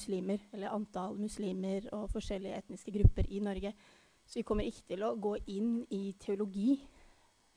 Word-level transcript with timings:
muslimer, 0.00 0.38
eller 0.52 0.72
antall 0.72 1.18
muslimer 1.20 1.88
og 1.92 2.08
forskjellige 2.10 2.56
etniske 2.56 2.92
grupper 2.92 3.28
i 3.28 3.40
Norge. 3.44 3.74
Så 4.26 4.38
vi 4.38 4.42
kommer 4.42 4.64
ikke 4.64 4.86
til 4.88 5.02
å 5.04 5.16
gå 5.20 5.34
inn 5.52 5.82
i 5.90 6.14
teologi 6.20 6.78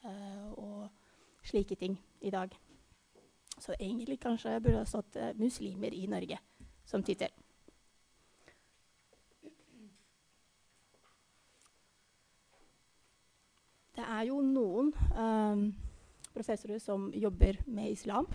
uh, 0.03 0.51
og 0.57 0.89
slike 1.45 1.75
ting 1.79 1.95
i 2.21 2.31
dag. 2.33 2.51
Så 3.59 3.75
egentlig 3.79 4.19
kanskje 4.19 4.59
burde 4.59 4.81
ha 4.81 4.89
stått 4.89 5.15
uh, 5.15 5.31
'muslimer 5.37 5.93
i 5.93 6.07
Norge' 6.07 6.39
som 6.85 7.03
tittel. 7.03 7.29
Det 13.95 14.03
er 14.09 14.25
jo 14.25 14.41
noen 14.41 14.89
um, 15.13 15.67
professorer 16.33 16.79
som 16.81 17.11
jobber 17.13 17.61
med 17.67 17.91
islam. 17.91 18.25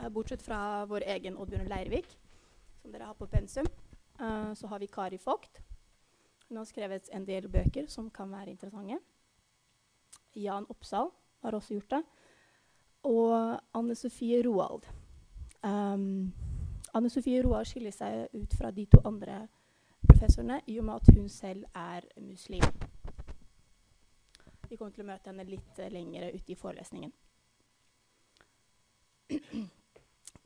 Uh, 0.00 0.08
bortsett 0.10 0.42
fra 0.42 0.84
vår 0.84 1.06
egen 1.06 1.36
Oddbjørn 1.38 1.68
Leirvik, 1.70 2.18
som 2.86 2.92
dere 2.92 3.04
har 3.04 3.14
på 3.14 3.26
pensum. 3.26 3.66
Uh, 4.20 4.54
så 4.54 4.66
har 4.66 4.78
vi 4.78 4.86
Kari 4.86 5.18
Vogt. 5.24 5.58
Hun 6.48 6.56
har 6.56 6.64
skrevet 6.64 7.08
en 7.12 7.24
del 7.26 7.48
bøker 7.48 7.86
som 7.90 8.10
kan 8.10 8.30
være 8.30 8.50
interessante. 8.50 8.98
Jan 10.34 10.66
Oppsal 10.70 11.10
har 11.42 11.54
også 11.54 11.74
gjort 11.74 11.90
det. 11.90 12.02
Og 13.02 13.60
Anne 13.74 13.94
Sofie 13.94 14.42
Roald. 14.46 14.86
Um, 15.62 16.32
Anne 16.94 17.10
Sofie 17.10 17.42
Roald 17.42 17.66
skiller 17.66 17.90
seg 17.90 18.28
ut 18.34 18.54
fra 18.54 18.70
de 18.70 18.84
to 18.86 19.00
andre 19.04 19.48
professorene 20.06 20.60
i 20.66 20.78
og 20.78 20.84
med 20.86 20.94
at 20.94 21.14
hun 21.16 21.28
selv 21.28 21.64
er 21.74 22.06
muslim. 22.20 22.62
Vi 24.68 24.76
kommer 24.76 24.94
til 24.94 25.02
å 25.02 25.10
møte 25.10 25.32
henne 25.32 25.48
litt 25.50 25.82
uh, 25.82 25.90
lenger 25.90 26.30
ute 26.36 26.54
i 26.54 26.60
forelesningen. 26.60 27.12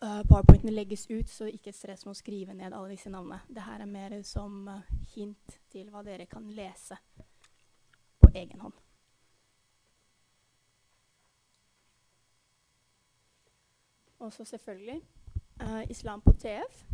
uh, 0.05 0.21
Powerpointene 0.29 0.73
legges 0.75 1.07
ut, 1.11 1.29
så 1.29 1.49
ikke 1.51 1.73
stress 1.73 2.05
med 2.07 2.15
å 2.15 2.19
skrive 2.19 2.55
ned 2.57 2.75
alle 2.75 2.95
disse 2.95 3.13
navnene. 3.13 3.41
Dette 3.49 3.77
er 3.77 3.89
mer 3.91 4.17
som 4.27 4.69
uh, 4.69 4.93
hint 5.15 5.59
til 5.73 5.91
hva 5.93 6.05
dere 6.07 6.29
kan 6.31 6.47
lese 6.55 6.99
på 8.21 8.31
egen 8.35 8.61
hånd. 8.61 8.77
Og 14.21 14.33
så 14.37 14.45
selvfølgelig 14.45 15.01
uh, 15.65 15.83
islam 15.89 16.21
på 16.21 16.37
TF. 16.37 16.85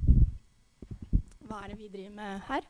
Hva 1.46 1.62
er 1.62 1.72
det 1.72 1.78
vi 1.78 1.92
driver 1.92 2.18
med 2.18 2.42
her? 2.48 2.66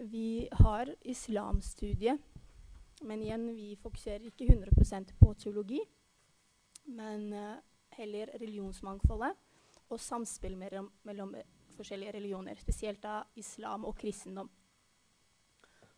Vi 0.00 0.48
har 0.62 0.90
islamstudiet 1.04 2.20
men 3.00 3.22
igjen, 3.22 3.46
vi 3.56 3.76
fokuserer 3.80 4.26
ikke 4.28 4.44
100% 4.44 5.14
på 5.20 5.32
teologi, 5.40 5.80
men 6.84 7.32
heller 8.00 8.32
religionsmangfoldet 8.40 9.36
og 9.90 10.00
samspill 10.00 10.56
mellom, 10.58 10.90
mellom, 11.08 11.34
forskjellige 11.76 12.12
religioner, 12.12 12.58
spesielt 12.60 13.00
da 13.00 13.22
islam 13.40 13.86
og 13.88 13.94
kristendom. 13.96 14.50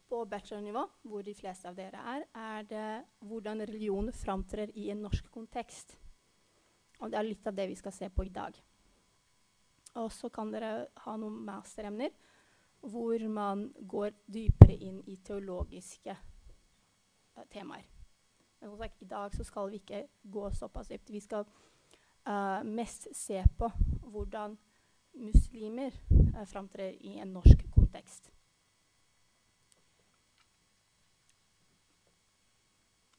På 0.06 0.20
bachelornivå, 0.28 0.84
hvor 1.08 1.24
de 1.26 1.34
fleste 1.34 1.66
av 1.66 1.74
dere 1.74 1.98
er, 2.12 2.26
er 2.36 2.66
det 2.68 2.88
hvordan 3.26 3.64
religion 3.64 4.12
framtrer 4.14 4.70
i 4.78 4.90
en 4.92 5.02
norsk 5.02 5.30
kontekst. 5.32 5.96
Og 7.00 7.10
det 7.10 7.18
er 7.18 7.26
litt 7.26 7.48
av 7.48 7.56
det 7.56 7.66
vi 7.72 7.78
skal 7.80 7.96
se 7.96 8.10
på 8.12 8.28
i 8.28 8.34
dag. 8.34 8.60
Og 9.98 10.12
så 10.12 10.30
kan 10.32 10.52
dere 10.52 10.86
ha 11.04 11.16
noen 11.18 11.40
masteremner 11.44 12.12
hvor 12.82 13.26
man 13.30 13.68
går 13.78 14.14
dypere 14.26 14.76
inn 14.76 15.00
i 15.10 15.18
teologiske 15.24 16.14
uh, 16.14 17.44
temaer. 17.50 17.88
Men 18.60 18.70
som 18.70 18.78
sagt, 18.78 19.02
i 19.02 19.10
dag 19.10 19.34
så 19.34 19.44
skal 19.46 19.70
vi 19.70 19.80
ikke 19.82 20.04
gå 20.22 20.48
såpass 20.54 20.90
dypt. 20.90 21.10
Vi 21.10 21.20
skal 21.20 21.46
uh, 22.28 22.62
mest 22.64 23.08
se 23.16 23.42
på 23.58 23.70
hvordan 24.12 24.58
muslimer 25.12 25.96
uh, 26.10 26.44
framtrer 26.48 26.96
i 27.00 27.18
en 27.18 27.32
norsk 27.34 27.66
kontekst. 27.74 28.30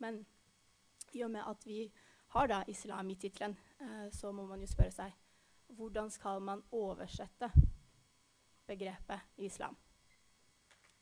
Men 0.04 0.26
i 1.14 1.24
og 1.24 1.32
med 1.32 1.46
at 1.48 1.68
vi 1.68 1.86
har 2.34 2.48
da 2.50 2.64
islam 2.68 3.10
i 3.10 3.16
tittelen, 3.16 3.58
uh, 3.82 4.10
så 4.12 4.32
må 4.32 4.46
man 4.50 4.62
jo 4.62 4.68
spørre 4.68 4.96
seg 4.96 5.20
hvordan 5.74 6.10
skal 6.14 6.42
man 6.42 6.62
oversette 6.72 7.50
begrepet 8.68 9.22
islam? 9.38 9.78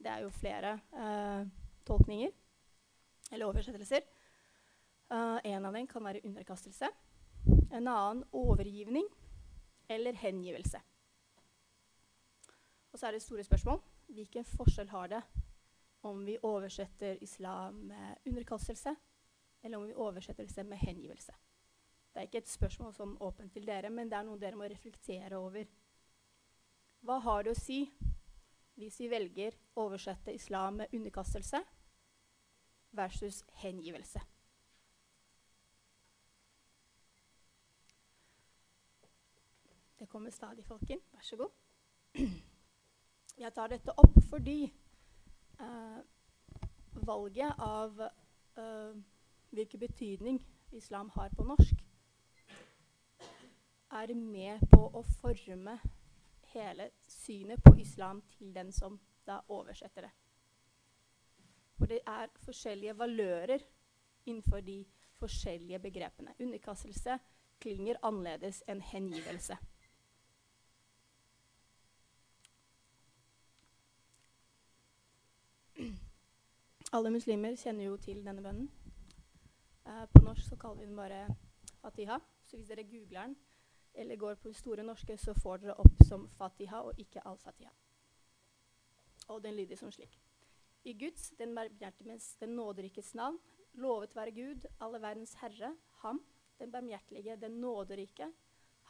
Det 0.01 0.09
er 0.09 0.23
jo 0.23 0.29
flere 0.33 0.79
uh, 0.95 1.47
tolkninger 1.85 2.31
eller 3.31 3.45
oversettelser. 3.45 4.05
Uh, 5.11 5.39
en 5.43 5.65
av 5.65 5.73
dem 5.75 5.87
kan 5.87 6.03
være 6.03 6.23
underkastelse. 6.25 6.89
En 7.71 7.87
annen 7.87 8.23
overgivning 8.35 9.07
eller 9.87 10.13
hengivelse. 10.13 10.81
Og 12.91 12.99
så 12.99 13.07
er 13.07 13.15
det 13.15 13.23
store 13.23 13.43
spørsmål. 13.47 13.79
Hvilken 14.11 14.45
forskjell 14.45 14.89
har 14.91 15.07
det 15.07 15.21
om 16.03 16.25
vi 16.25 16.37
oversetter 16.43 17.21
islam 17.23 17.75
med 17.91 18.27
underkastelse, 18.27 18.95
eller 19.63 19.77
om 19.77 19.87
vi 19.87 19.93
oversetter 19.93 20.47
det 20.55 20.65
med 20.65 20.77
hengivelse? 20.77 21.33
Det 22.11 22.19
er 22.19 22.27
ikke 22.27 22.41
et 22.43 22.51
spørsmål 22.51 22.91
sånn 22.95 23.13
åpent 23.23 23.53
til 23.55 23.67
dere, 23.67 23.89
men 23.89 24.09
det 24.11 24.17
er 24.17 24.27
noe 24.27 24.39
dere 24.39 24.59
må 24.59 24.67
reflektere 24.67 25.39
over. 25.39 25.69
Hva 27.07 27.21
har 27.23 27.45
det 27.45 27.53
å 27.55 27.59
si 27.59 27.85
hvis 28.75 28.99
vi 28.99 29.07
velger 29.11 29.55
å 29.75 29.87
oversette 29.87 30.33
islam 30.35 30.81
med 30.81 30.91
underkastelse 30.95 31.63
versus 32.97 33.45
hengivelse? 33.63 34.19
Kommer 40.11 40.33
stadig 40.35 40.65
folk 40.67 40.89
inn. 40.91 41.01
Vær 41.15 41.25
så 41.25 41.39
god. 41.39 41.51
Jeg 43.43 43.53
tar 43.55 43.71
dette 43.71 43.95
opp 43.97 44.17
fordi 44.29 44.59
uh, 45.61 46.01
valget 47.07 47.63
av 47.63 48.01
uh, 48.59 48.97
hvilken 49.55 49.79
betydning 49.79 50.41
islam 50.71 51.09
har 51.15 51.31
på 51.35 51.43
norsk, 51.43 51.85
er 53.91 54.13
med 54.15 54.61
på 54.71 54.85
å 54.95 55.01
forme 55.19 55.73
hele 56.53 56.89
synet 57.07 57.63
på 57.63 57.73
islam 57.79 58.21
til 58.37 58.53
den 58.55 58.71
som 58.71 58.99
da 59.27 59.41
oversetter 59.51 60.07
det. 60.07 60.11
For 61.75 61.91
det 61.91 61.99
er 62.07 62.31
forskjellige 62.45 62.97
valører 62.97 63.63
innenfor 64.25 64.61
de 64.63 64.85
forskjellige 65.19 65.79
begrepene. 65.79 66.35
Underkastelse 66.39 67.17
klinger 67.61 67.99
annerledes 68.03 68.61
enn 68.69 68.81
hengivelse. 68.81 69.57
Alle 76.91 77.07
muslimer 77.13 77.55
kjenner 77.55 77.85
jo 77.85 77.93
til 78.03 78.17
denne 78.25 78.41
bønnen. 78.43 78.65
Uh, 79.85 80.03
på 80.11 80.25
norsk 80.25 80.43
så 80.49 80.57
kaller 80.59 80.81
vi 80.81 80.89
den 80.89 80.97
bare 80.99 81.21
Fatiha. 81.79 82.17
Så 82.43 82.57
hvis 82.57 82.67
dere 82.67 82.83
googler 82.83 83.29
den 83.29 83.37
eller 83.93 84.15
går 84.15 84.35
på 84.43 84.51
Store 84.53 84.83
norske, 84.83 85.15
så 85.17 85.33
får 85.33 85.63
dere 85.63 85.77
opp 85.79 86.03
som 86.07 86.27
Fatiha 86.35 86.81
og 86.87 86.99
ikke 86.99 87.23
Al-Fatiha. 87.27 87.71
Og 89.31 89.39
den 89.43 89.55
lyder 89.55 89.79
som 89.79 89.91
slik. 89.91 90.19
I 90.83 90.93
Guds, 90.99 91.29
den 91.39 91.55
barmhjertiges, 91.55 92.35
den 92.43 92.55
nåderikes 92.59 93.15
navn, 93.15 93.39
lovet 93.73 94.15
være 94.15 94.31
Gud, 94.31 94.67
alle 94.79 95.01
verdens 95.01 95.33
herre, 95.39 95.75
ham, 96.03 96.21
den 96.59 96.71
barmhjertige, 96.71 97.35
den 97.39 97.59
nåderike, 97.63 98.31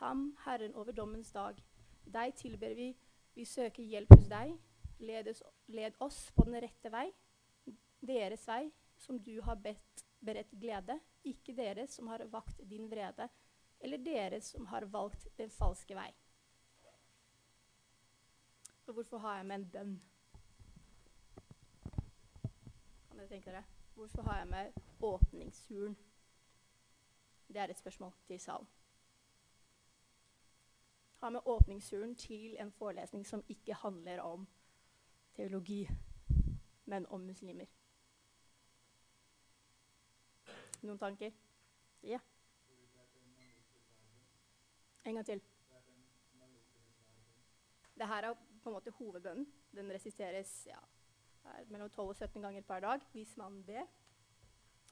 ham, 0.01 0.37
Herren 0.45 0.75
over 0.75 0.91
dommens 0.91 1.31
dag. 1.31 1.61
Deg 2.05 2.33
tilber 2.35 2.73
vi, 2.73 2.95
vi 3.35 3.45
søker 3.45 3.83
hjelp 3.83 4.15
hos 4.15 4.29
deg. 4.31 4.55
Ledes, 4.99 5.43
led 5.67 5.97
oss 5.99 6.31
på 6.35 6.49
den 6.49 6.61
rette 6.63 6.89
vei, 6.93 7.11
deres 8.01 8.47
vei, 8.47 8.71
som 8.97 9.19
du 9.23 9.41
har 9.41 9.55
bedt, 9.55 10.05
beredt 10.19 10.51
glede, 10.61 10.99
ikke 11.23 11.55
dere 11.57 11.87
som 11.87 12.07
har 12.07 12.25
vakt 12.33 12.61
din 12.69 12.89
vrede, 12.89 13.29
eller 13.79 13.97
dere 13.97 14.41
som 14.41 14.65
har 14.69 14.85
valgt 14.85 15.27
den 15.37 15.49
falske 15.49 15.95
vei. 15.97 16.09
Og 18.87 18.93
hvorfor 18.93 19.17
har 19.17 19.37
jeg 19.37 19.45
med 19.45 19.55
en 19.55 19.69
bønn? 19.71 20.01
Kan 23.07 23.17
dere 23.17 23.27
tenke 23.29 23.51
dere? 23.51 23.63
Hvorfor 23.95 24.21
har 24.21 24.37
jeg 24.37 24.47
med 24.47 24.71
åpningshuren? 25.01 25.97
Det 27.47 27.57
er 27.57 27.69
et 27.69 27.79
spørsmål 27.79 28.13
til 28.27 28.39
salen. 28.39 28.67
Har 31.21 31.29
med 31.29 31.39
åpningshuren 31.45 32.15
til 32.15 32.57
en 32.59 32.71
forelesning 32.71 33.27
som 33.27 33.43
ikke 33.49 33.73
handler 33.73 34.21
om 34.21 34.47
teologi, 35.35 35.89
men 36.85 37.05
om 37.05 37.19
muslimer. 37.19 37.65
Noen 40.81 40.99
tanker? 40.99 41.33
Ja. 42.03 42.19
En 45.05 45.15
gang 45.17 45.25
til. 45.25 45.41
Det 47.97 48.07
her 48.07 48.23
er 48.23 48.33
på 48.63 48.69
en 48.69 48.73
måte 48.73 48.93
hovedbønnen. 48.97 49.45
Den 49.75 49.91
resisteres 49.93 50.65
ja, 50.67 50.79
mellom 51.69 51.89
12 51.89 52.09
og 52.09 52.15
17 52.15 52.41
ganger 52.41 52.61
per 52.61 52.79
dag 52.79 53.05
hvis 53.13 53.37
man 53.37 53.63
ber. 53.65 53.85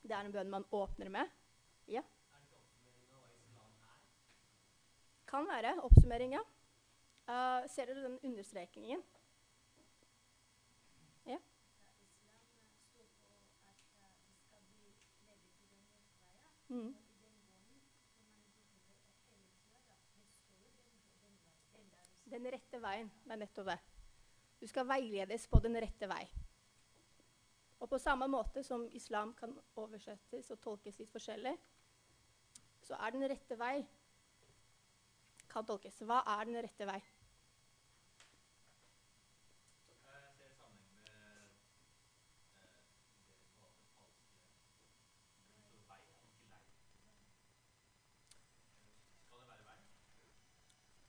Det 0.04 0.12
er 0.12 0.26
en 0.26 0.34
bønn 0.34 0.50
man 0.50 0.66
åpner 0.72 1.10
med. 1.10 1.34
Ja. 1.88 2.04
Kan 5.30 5.46
være 5.48 5.76
oppsummering, 5.86 6.34
ja. 6.34 6.42
Uh, 7.30 7.68
ser 7.70 7.86
dere 7.86 8.04
den 8.08 8.20
understrekningen? 8.24 9.04
Mm. 16.70 16.96
Den 22.30 22.52
rette 22.54 22.82
veien. 22.82 23.10
Det 23.26 23.34
er 23.34 23.42
nettopp 23.42 23.72
det. 23.72 23.80
Du 24.60 24.68
skal 24.68 24.88
veiledes 24.88 25.48
på 25.48 25.60
den 25.64 25.80
rette 25.82 26.08
vei. 26.12 26.24
Og 27.80 27.90
på 27.90 27.98
samme 27.98 28.28
måte 28.28 28.64
som 28.64 28.84
islam 28.94 29.34
kan 29.34 29.56
oversettes 29.80 30.52
og 30.52 30.60
tolkes 30.62 31.00
litt 31.00 31.12
forskjellig, 31.14 31.56
så 32.84 32.98
er 33.00 33.16
den 33.16 33.30
rette 33.32 33.56
vei 33.60 33.78
kan 35.50 35.66
tolkes. 35.66 36.04
Hva 36.06 36.22
er 36.38 36.46
den 36.46 36.62
rette 36.62 36.86
vei? 36.86 37.00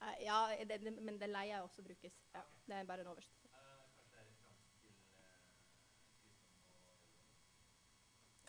Eh, 0.00 0.16
ja, 0.30 0.64
det, 0.68 0.80
det, 0.84 0.92
men 1.02 1.18
det 1.20 1.28
lei 1.30 1.48
er 1.50 1.64
også 1.64 1.82
brukes. 1.82 2.16
Ja, 2.34 2.42
det 2.66 2.76
er 2.76 2.88
bare 2.88 3.04
en 3.04 3.12
oversettelse. 3.12 3.48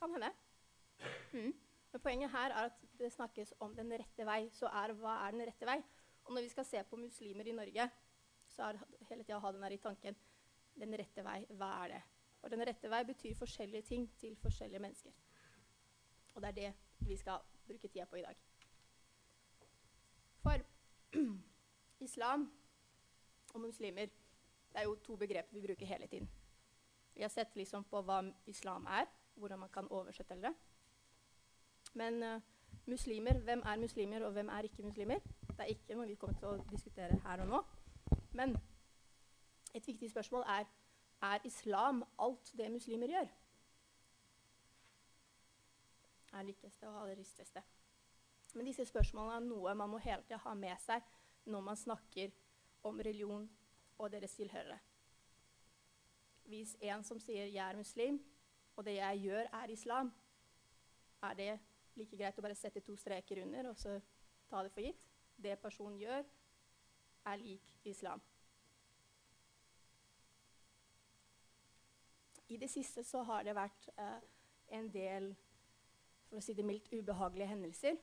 Kan 0.01 0.15
hende. 0.15 0.31
Mm. 1.33 1.53
Men 1.91 2.01
poenget 2.01 2.31
her 2.31 2.53
er 2.53 2.69
at 2.69 2.85
det 2.99 3.11
snakkes 3.13 3.53
om 3.59 3.75
den 3.75 3.91
rette 3.93 4.25
vei. 4.25 4.45
Så 4.53 4.69
er, 4.69 4.93
hva 4.97 5.17
er 5.25 5.35
den 5.35 5.45
rette 5.49 5.67
vei? 5.67 5.77
Og 6.25 6.33
når 6.33 6.45
vi 6.45 6.53
skal 6.53 6.65
se 6.65 6.83
på 6.89 6.97
muslimer 6.97 7.47
i 7.47 7.55
Norge, 7.57 7.89
så 8.47 8.63
er 8.63 8.77
det 8.77 9.07
hele 9.09 9.23
tida 9.23 9.37
å 9.37 9.43
ha 9.43 9.51
den 9.51 9.63
her 9.65 9.75
i 9.75 9.81
tanken. 9.81 10.17
Den 10.79 10.95
rette 10.97 11.25
vei, 11.25 11.41
hva 11.59 11.71
er 11.83 11.95
det? 11.95 12.01
Og 12.41 12.53
den 12.53 12.65
rette 12.65 12.89
vei 12.89 13.03
betyr 13.05 13.37
forskjellige 13.37 13.87
ting 13.89 14.07
til 14.21 14.35
forskjellige 14.41 14.81
mennesker. 14.81 15.13
Og 16.33 16.41
det 16.41 16.49
er 16.49 16.57
det 16.59 17.07
vi 17.07 17.17
skal 17.17 17.43
bruke 17.67 17.87
tida 17.87 18.05
på 18.09 18.21
i 18.21 18.25
dag. 18.25 18.41
For 20.41 20.63
islam 22.01 22.51
og 23.53 23.62
muslimer 23.62 24.06
det 24.71 24.80
er 24.80 24.83
jo 24.88 24.95
to 24.95 25.15
begreper 25.15 25.53
vi 25.53 25.62
bruker 25.68 25.86
hele 25.86 26.07
tiden. 26.07 26.30
Vi 27.15 27.21
har 27.21 27.30
sett 27.30 27.56
liksom 27.56 27.83
på 27.83 28.01
hva 28.01 28.21
islam 28.48 28.86
er, 28.88 29.06
hvordan 29.36 29.59
man 29.59 29.69
kan 29.69 29.88
oversette 29.92 30.38
det. 30.42 30.53
Men 31.94 32.24
uh, 32.24 32.42
muslimer, 32.86 33.39
hvem 33.39 33.63
er 33.65 33.77
muslimer, 33.77 34.25
og 34.25 34.31
hvem 34.31 34.50
er 34.50 34.59
ikke 34.59 34.83
muslimer? 34.83 35.19
Det 35.48 35.59
er 35.59 35.74
ikke 35.74 35.95
noe 35.95 36.07
vi 36.07 36.15
kommer 36.15 36.39
til 36.39 36.48
å 36.48 36.63
diskutere 36.71 37.19
her 37.25 37.44
og 37.44 37.48
nå. 37.48 37.63
Men 38.31 38.56
et 39.75 39.88
viktig 39.88 40.09
spørsmål 40.09 40.48
er 40.48 40.65
er 41.21 41.39
islam 41.45 42.03
alt 42.19 42.53
det 42.57 42.71
muslimer 42.71 43.07
gjør? 43.07 43.27
Er 46.33 46.42
likeste 46.42 46.88
og 46.88 47.09
det 47.09 47.18
risteste. 47.18 47.62
Men 48.56 48.65
disse 48.65 48.86
spørsmålene 48.86 49.36
er 49.36 49.45
noe 49.45 49.75
man 49.75 49.89
må 49.89 49.98
hele 49.98 50.24
tida 50.24 50.38
ha 50.38 50.53
med 50.53 50.80
seg 50.80 51.03
når 51.45 51.61
man 51.61 51.77
snakker 51.77 52.31
om 52.83 52.99
religion 52.99 53.49
og 53.97 54.11
deres 54.11 54.33
tilhørere. 54.33 54.79
Hvis 56.45 56.75
en 56.81 57.03
som 57.03 57.19
sier 57.19 57.45
'jeg 57.45 57.69
er 57.69 57.77
muslim', 57.77 58.19
og 58.75 58.85
det 58.85 58.95
jeg 58.95 59.19
gjør, 59.19 59.47
er 59.53 59.69
islam, 59.69 60.13
er 61.23 61.33
det 61.33 61.59
like 61.95 62.17
greit 62.17 62.38
å 62.39 62.41
bare 62.41 62.55
sette 62.55 62.79
to 62.79 62.95
streker 62.95 63.43
under 63.43 63.69
og 63.69 63.77
så 63.77 63.99
ta 64.49 64.63
det 64.63 64.71
for 64.71 64.81
gitt? 64.81 65.07
Det 65.43 65.59
personen 65.59 65.99
gjør, 65.99 66.23
er 67.25 67.35
lik 67.35 67.75
islam. 67.83 68.21
I 72.47 72.57
det 72.57 72.69
siste 72.69 73.03
så 73.03 73.23
har 73.23 73.43
det 73.43 73.55
vært 73.55 73.89
eh, 73.97 74.21
en 74.67 74.89
del 74.93 75.35
for 76.27 76.38
å 76.38 76.41
si 76.41 76.53
det 76.53 76.65
mildt, 76.65 76.89
ubehagelige 76.91 77.47
hendelser 77.47 77.97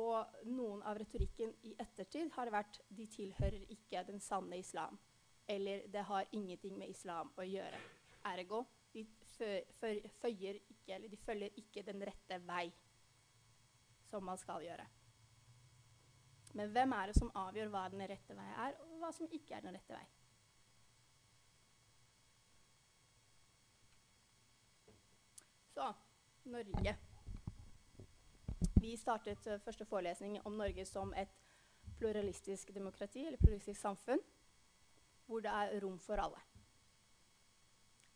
og 0.00 0.46
noen 0.50 0.82
av 0.82 0.98
retorikken 0.98 1.52
i 1.68 1.74
ettertid 1.78 2.32
har 2.34 2.50
vært 2.50 2.80
de 2.88 3.06
tilhører 3.10 3.66
ikke 3.74 4.02
den 4.08 4.20
sanne 4.20 4.58
islam. 4.58 4.98
Eller 5.46 5.86
det 5.92 6.02
har 6.08 6.30
ingenting 6.32 6.78
med 6.78 6.90
islam 6.90 7.30
å 7.36 7.46
gjøre. 7.46 7.78
Ergo 8.32 8.64
de 8.94 9.04
føyer 10.20 10.58
ikke, 10.70 10.98
de 11.10 11.16
følger 11.16 11.60
ikke 11.60 11.82
den 11.86 12.02
rette 12.06 12.38
vei 12.46 12.68
som 14.10 14.24
man 14.24 14.38
skal 14.38 14.62
gjøre. 14.64 14.86
Men 16.54 16.70
hvem 16.70 16.92
er 16.94 17.10
det 17.10 17.16
som 17.18 17.32
avgjør 17.34 17.72
hva 17.72 17.88
den 17.90 18.04
rette 18.06 18.36
vei 18.38 18.50
er, 18.66 18.76
og 18.82 19.00
hva 19.02 19.10
som 19.14 19.30
ikke 19.30 19.56
er 19.56 19.64
den 19.64 19.74
rette 19.74 19.96
vei? 19.96 20.04
Så 25.74 25.90
Norge. 26.44 26.94
Vi 28.84 28.96
startet 29.00 29.46
uh, 29.46 29.60
første 29.64 29.84
forelesning 29.88 30.34
om 30.44 30.58
Norge 30.60 30.84
som 30.84 31.14
et 31.16 31.30
pluralistisk 31.96 32.74
demokrati, 32.74 33.22
eller 33.26 33.40
pluralistisk 33.40 33.80
samfunn, 33.80 34.20
hvor 35.26 35.40
det 35.40 35.52
er 35.52 35.78
rom 35.80 35.94
for 35.98 36.20
alle. 36.20 36.40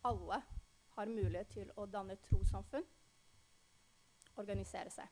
Alle 0.05 0.37
har 0.93 1.09
mulighet 1.09 1.49
til 1.55 1.71
å 1.73 1.87
danne 1.89 2.19
trossamfunn, 2.27 2.85
organisere 4.37 4.93
seg. 4.93 5.07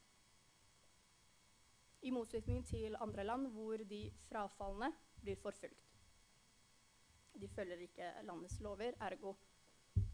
I 2.06 2.12
motsetning 2.13 2.62
til 2.69 3.00
andre 3.01 3.25
land 3.25 3.50
hvor 3.56 3.81
de 3.94 4.04
frafalne 4.27 4.92
blir 5.24 5.39
forfulgt. 5.42 5.88
De 7.33 7.50
følger 7.56 7.81
ikke 7.88 8.12
landets 8.30 8.59
lover, 8.62 8.94
ergo 9.09 9.33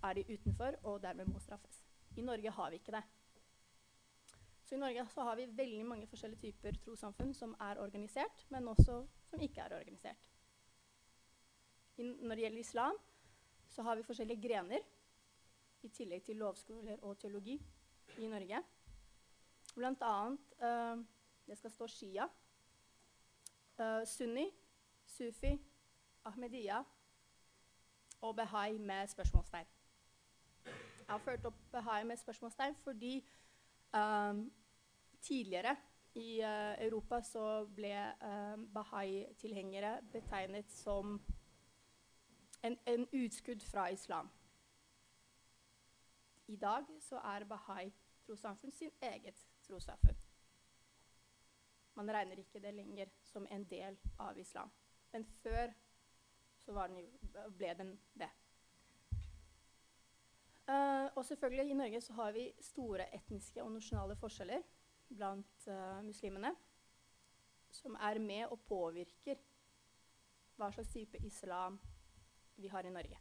er 0.03 0.15
de 0.21 0.23
utenfor 0.29 0.79
og 0.83 1.03
dermed 1.03 1.35
må 1.35 1.43
straffes. 1.43 1.83
I 2.15 2.23
Norge 2.31 2.55
har 2.61 2.71
vi 2.71 2.79
ikke 2.79 2.95
det. 2.95 3.03
Så 4.63 4.75
I 4.75 4.77
Norge 4.77 5.05
så 5.11 5.21
har 5.21 5.35
vi 5.35 5.45
veldig 5.57 5.85
mange 5.85 6.07
forskjellige 6.07 6.41
typer 6.41 6.77
trossamfunn 6.85 7.33
som 7.35 7.55
er 7.59 7.81
organisert, 7.83 8.45
men 8.49 8.67
også 8.67 9.01
som 9.27 9.41
ikke 9.41 9.61
er 9.61 9.75
organisert. 9.75 10.29
I, 11.97 12.03
når 12.03 12.35
det 12.35 12.45
gjelder 12.45 12.59
islam, 12.59 12.99
så 13.69 13.83
har 13.83 13.95
vi 13.95 14.05
forskjellige 14.07 14.41
grener, 14.47 14.85
i 15.83 15.89
tillegg 15.91 16.23
til 16.23 16.37
lovskoler 16.39 17.01
og 17.03 17.17
teologi 17.19 17.57
i 18.17 18.27
Norge. 18.31 18.61
Blant 19.75 20.01
annet 20.07 20.53
uh, 20.63 21.03
Det 21.47 21.57
skal 21.57 21.71
stå 21.71 21.87
Shia, 21.87 22.23
uh, 23.79 24.05
Sunni, 24.07 24.45
Sufi, 25.05 25.51
Ahmediya 26.23 26.79
og 28.21 28.35
Behai 28.35 28.77
med 28.77 29.07
spørsmålstegn. 29.07 29.67
Jeg 30.65 31.09
har 31.09 31.17
ført 31.17 31.45
opp 31.45 31.59
Behai 31.71 32.03
med 32.03 32.17
spørsmålstegn 32.17 32.75
fordi 32.83 33.17
Um, 33.93 34.51
tidligere 35.23 35.75
i 36.13 36.41
uh, 36.41 36.85
Europa 36.85 37.21
så 37.21 37.65
ble 37.65 37.93
uh, 38.21 38.59
Bahai-tilhengere 38.73 39.95
betegnet 40.11 40.71
som 40.71 41.15
en, 42.63 42.77
en, 42.85 43.07
utskudd 43.13 43.63
fra 43.65 43.87
islam. 43.89 44.29
I 46.47 46.55
dag 46.55 46.85
så 47.01 47.17
er 47.17 47.47
Bahai-trossamfunn 47.49 48.71
sin 48.71 48.91
eget 49.01 49.47
trossamfunn. 49.67 50.19
Man 51.95 52.11
regner 52.11 52.39
ikke 52.39 52.59
det 52.59 52.73
lenger 52.73 53.09
som 53.23 53.47
en 53.49 53.65
del 53.69 53.97
av 54.19 54.37
islam. 54.37 54.71
Men 55.11 55.25
før 55.25 55.73
så 56.57 56.87
den, 56.87 57.09
ble 57.57 57.73
den 57.77 57.99
det. 58.13 58.29
Uh, 60.67 61.09
og 61.15 61.25
selvfølgelig 61.25 61.69
I 61.69 61.73
Norge 61.73 62.01
så 62.01 62.13
har 62.13 62.31
vi 62.31 62.53
store 62.61 63.15
etniske 63.15 63.63
og 63.63 63.71
nasjonale 63.71 64.15
forskjeller 64.15 64.61
blant 65.17 65.67
uh, 65.69 65.99
muslimene 66.05 66.53
som 67.73 67.97
er 67.97 68.19
med 68.21 68.47
og 68.53 68.61
påvirker 68.67 69.39
hva 70.57 70.69
slags 70.73 70.91
type 70.93 71.19
islam 71.25 71.79
vi 72.61 72.69
har 72.69 72.85
i 72.85 72.93
Norge. 72.93 73.17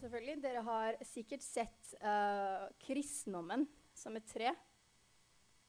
Selvfølgelig, 0.00 0.36
Dere 0.40 0.62
har 0.64 0.96
sikkert 1.04 1.44
sett 1.44 1.92
uh, 2.00 2.70
kristendommen 2.80 3.66
som 3.92 4.16
et 4.16 4.28
tre. 4.28 4.54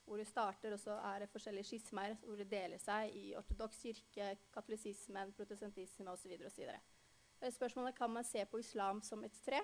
Hvor 0.06 0.20
det 0.20 0.28
starter, 0.28 0.74
og 0.76 0.80
så 0.80 0.96
er 1.12 1.24
det 1.24 1.32
forskjellige 1.32 1.68
skismer 1.68 2.16
hvor 2.24 2.40
det 2.40 2.50
deler 2.52 2.80
seg 2.82 3.12
i 3.16 3.36
ortodoks 3.40 3.84
kirke, 3.84 4.32
katolisismen, 4.52 5.32
protestantisme 5.36 6.12
osv. 6.12 6.34
Spørsmålet 7.52 7.96
kan 7.96 8.12
man 8.12 8.28
se 8.28 8.44
på 8.46 8.60
islam 8.60 9.00
som 9.04 9.24
et 9.28 9.36
tre 9.46 9.62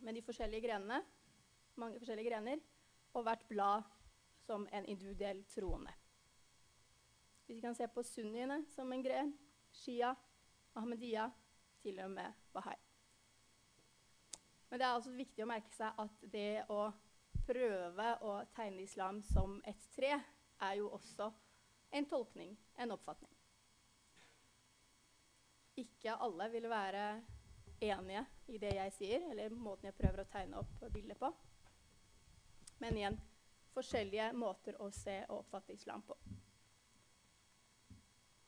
med 0.00 0.14
de 0.14 0.22
forskjellige 0.24 0.66
grenene, 0.68 1.00
mange 1.80 1.98
forskjellige 2.00 2.30
grener, 2.30 2.60
og 3.14 3.24
hvert 3.26 3.44
blad 3.48 3.82
som 4.46 4.66
en 4.72 4.86
individuell 4.86 5.44
troende. 5.50 5.92
Hvis 7.46 7.56
vi 7.56 7.60
kan 7.60 7.74
se 7.74 7.88
på 7.88 8.02
sunniene 8.02 8.62
som 8.74 8.92
en 8.92 9.02
gren, 9.04 9.32
shia, 9.72 10.14
ahmedia, 10.74 11.30
til 11.82 11.98
og 12.04 12.10
med 12.10 12.32
bahai. 12.52 12.76
Men 14.68 14.78
det 14.78 14.86
er 14.86 14.94
altså 14.94 15.12
viktig 15.16 15.42
å 15.42 15.48
merke 15.50 15.72
seg 15.74 15.96
at 15.98 16.26
det 16.32 16.64
å 16.70 16.90
prøve 17.48 18.10
å 18.22 18.34
tegne 18.54 18.84
islam 18.84 19.22
som 19.26 19.56
et 19.66 19.88
tre 19.96 20.12
er 20.14 20.74
jo 20.78 20.90
også 20.94 21.30
en 21.96 22.06
tolkning, 22.06 22.52
en 22.78 22.94
oppfatning. 22.94 23.32
Ikke 25.80 26.14
alle 26.20 26.46
vil 26.52 26.68
være 26.70 27.04
enige 27.80 28.24
i 28.46 28.58
det 28.60 28.74
jeg 28.76 28.92
sier, 28.96 29.26
eller 29.30 29.54
måten 29.54 29.88
jeg 29.88 29.96
prøver 29.98 30.22
å 30.22 30.30
tegne 30.30 30.60
opp 30.60 30.86
bildet 30.92 31.18
på. 31.20 31.32
Men 32.80 32.96
igjen 32.96 33.18
forskjellige 33.74 34.30
måter 34.36 34.78
å 34.82 34.90
se 34.94 35.20
og 35.28 35.42
oppfatte 35.42 35.74
islam 35.74 36.02
på. 36.06 36.16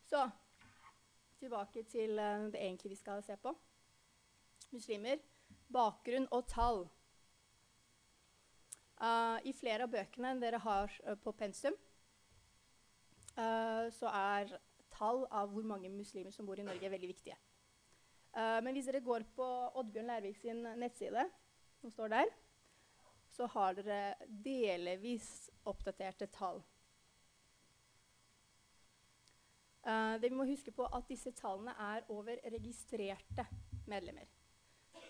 Så 0.08 0.24
tilbake 1.40 1.84
til 1.88 2.18
uh, 2.18 2.48
det 2.52 2.60
egentlig 2.60 2.92
vi 2.92 3.00
skal 3.00 3.22
se 3.24 3.36
på. 3.36 3.54
Muslimer. 4.72 5.22
Bakgrunn 5.72 6.28
og 6.30 6.44
tall. 6.48 6.82
Uh, 9.00 9.38
I 9.48 9.54
flere 9.56 9.86
av 9.86 9.92
bøkene 9.92 10.34
dere 10.40 10.60
har 10.62 10.92
uh, 11.08 11.16
på 11.16 11.32
pensum, 11.32 11.78
så 13.32 14.10
er 14.12 14.50
tall 14.92 15.22
av 15.32 15.48
hvor 15.54 15.64
mange 15.64 15.88
muslimer 15.88 16.34
som 16.34 16.44
bor 16.44 16.60
i 16.60 16.64
Norge, 16.66 16.90
veldig 16.92 17.08
viktige. 17.08 17.38
Men 18.34 18.72
hvis 18.72 18.86
dere 18.88 19.02
går 19.04 19.26
på 19.36 19.46
Oddbjørn 19.76 20.06
Lærvik 20.08 20.38
sin 20.40 20.62
nettside, 20.80 21.26
som 21.82 21.90
står 21.92 22.12
der, 22.14 22.30
så 23.32 23.48
har 23.52 23.76
dere 23.76 24.28
delvis 24.44 25.26
oppdaterte 25.68 26.28
tall. 26.32 26.62
Uh, 29.82 30.14
det 30.22 30.30
vi 30.30 30.36
må 30.38 30.46
huske 30.46 30.70
på 30.70 30.86
at 30.86 31.08
disse 31.10 31.32
tallene 31.34 31.72
er 31.74 32.04
over 32.14 32.38
registrerte 32.54 33.46
medlemmer. 33.90 34.28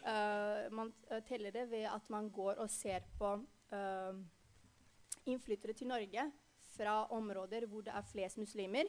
Uh, 0.03 0.71
man 0.73 0.93
uh, 1.11 1.19
teller 1.29 1.53
det 1.53 1.67
ved 1.71 1.85
at 1.91 2.09
man 2.11 2.31
går 2.33 2.63
og 2.63 2.71
ser 2.71 3.05
på 3.19 3.39
innflyttere 5.27 5.73
til 5.73 5.89
Norge 5.89 6.27
fra 6.75 7.07
områder 7.15 7.65
hvor 7.67 7.81
det 7.81 7.95
er 7.97 8.05
flest 8.05 8.39
muslimer. 8.39 8.85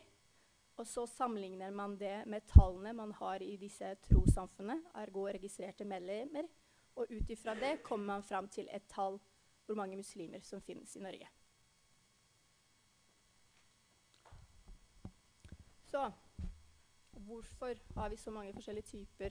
Og 0.77 0.87
så 0.87 1.05
sammenligner 1.05 1.71
man 1.71 1.97
det 1.97 2.23
med 2.25 2.47
tallene 2.49 2.93
man 2.97 3.11
har 3.19 3.43
i 3.45 3.55
disse 3.61 3.93
trossamfunnene, 4.07 4.79
ergo 4.97 5.27
registrerte 5.27 5.85
medlemmer. 5.85 6.49
Og 6.95 7.09
ut 7.09 7.29
ifra 7.29 7.53
det 7.57 7.83
kommer 7.85 8.05
man 8.15 8.25
fram 8.25 8.49
til 8.49 8.69
et 8.73 8.85
tall 8.89 9.19
hvor 9.65 9.77
mange 9.77 9.97
muslimer 9.97 10.41
som 10.43 10.61
finnes 10.61 10.95
i 10.95 11.01
Norge. 11.01 11.29
Så 15.93 16.11
hvorfor 17.11 17.77
har 17.95 18.09
vi 18.09 18.17
så 18.17 18.31
mange 18.31 18.53
forskjellige 18.53 18.89
typer 18.89 19.29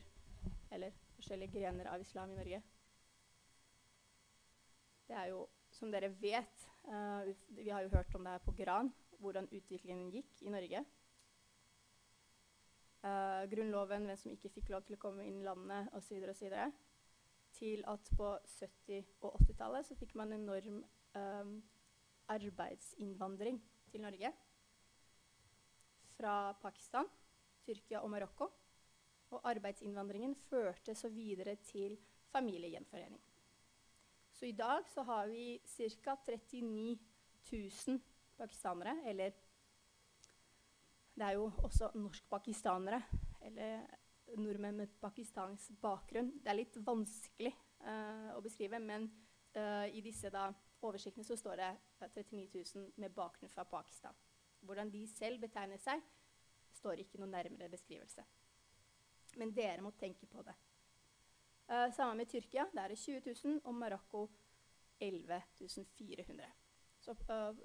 eller 0.70 0.94
forskjellige 1.16 1.52
grener 1.52 1.90
av 1.90 2.00
islam 2.00 2.30
i 2.30 2.38
Norge? 2.38 2.62
Det 5.08 5.16
er 5.18 5.26
jo, 5.34 5.48
som 5.70 5.90
dere 5.92 6.08
vet 6.22 6.68
uh, 6.86 7.26
Vi 7.48 7.68
har 7.68 7.82
jo 7.82 7.90
hørt 7.92 8.14
om 8.14 8.24
det 8.24 8.32
her 8.32 8.44
på 8.46 8.54
Gran, 8.56 8.92
hvordan 9.18 9.48
utviklingen 9.52 10.10
gikk 10.10 10.42
i 10.42 10.54
Norge. 10.54 10.84
Uh, 13.02 13.42
grunnloven, 13.50 14.06
hvem 14.06 14.18
som 14.18 14.30
ikke 14.30 14.52
fikk 14.54 14.68
lov 14.70 14.84
til 14.86 14.94
å 14.94 15.02
komme 15.02 15.24
inn 15.26 15.40
i 15.40 15.46
landet 15.46 15.90
osv. 15.98 16.20
osv 16.30 16.52
til 17.52 17.84
at 17.86 18.10
på 18.16 18.28
70- 18.48 19.04
og 19.20 19.36
80-tallet 19.42 19.86
så 19.86 19.96
fikk 19.98 20.14
man 20.18 20.32
enorm 20.32 20.78
um, 21.18 21.52
arbeidsinnvandring 22.32 23.60
til 23.90 24.00
Norge. 24.00 24.32
Fra 26.16 26.52
Pakistan, 26.62 27.08
Tyrkia 27.66 28.00
og 28.00 28.10
Marokko. 28.10 28.48
Og 29.32 29.48
arbeidsinnvandringen 29.48 30.34
førte 30.48 30.94
så 30.94 31.08
videre 31.08 31.56
til 31.56 31.96
familiegjenforening. 32.32 33.20
Så 34.32 34.46
i 34.46 34.56
dag 34.56 34.88
så 34.88 35.04
har 35.08 35.28
vi 35.28 35.60
ca. 36.04 36.16
39 36.26 36.98
000 37.52 38.00
pakistanere, 38.36 38.96
eller 39.06 39.30
det 41.14 41.26
er 41.26 41.36
jo 41.36 41.50
også 41.66 41.90
norskpakistanere, 41.94 43.02
eller 43.44 43.84
nordmenn 44.40 44.76
med 44.76 44.94
pakistansk 45.00 45.74
bakgrunn. 45.82 46.32
Det 46.40 46.50
er 46.50 46.58
litt 46.58 46.78
vanskelig 46.86 47.52
uh, 47.84 48.32
å 48.36 48.40
beskrive, 48.44 48.80
men 48.80 49.08
uh, 49.58 49.86
i 49.92 50.00
disse 50.04 50.30
da, 50.32 50.46
oversiktene 50.82 51.26
så 51.26 51.36
står 51.36 51.60
det 51.60 51.70
39 52.00 52.46
000 52.74 52.88
med 53.02 53.14
bakgrunn 53.16 53.52
fra 53.52 53.66
Pakistan. 53.68 54.16
Hvordan 54.62 54.92
de 54.92 55.04
selv 55.10 55.42
betegner 55.42 55.80
seg, 55.82 56.00
står 56.72 57.02
ikke 57.02 57.20
noe 57.20 57.30
nærmere 57.30 57.68
beskrivelse. 57.72 58.24
Men 59.40 59.52
dere 59.56 59.84
må 59.84 59.92
tenke 60.00 60.28
på 60.30 60.44
det. 60.46 60.56
Uh, 61.68 61.88
sammen 61.92 62.22
med 62.22 62.32
Tyrkia, 62.32 62.66
der 62.72 62.86
er 62.86 62.94
det 62.94 63.00
20 63.00 63.36
000, 63.44 63.60
og 63.64 63.76
Marokko 63.76 64.26
11 65.02 65.42
400. 65.98 66.48
Så 67.02 67.14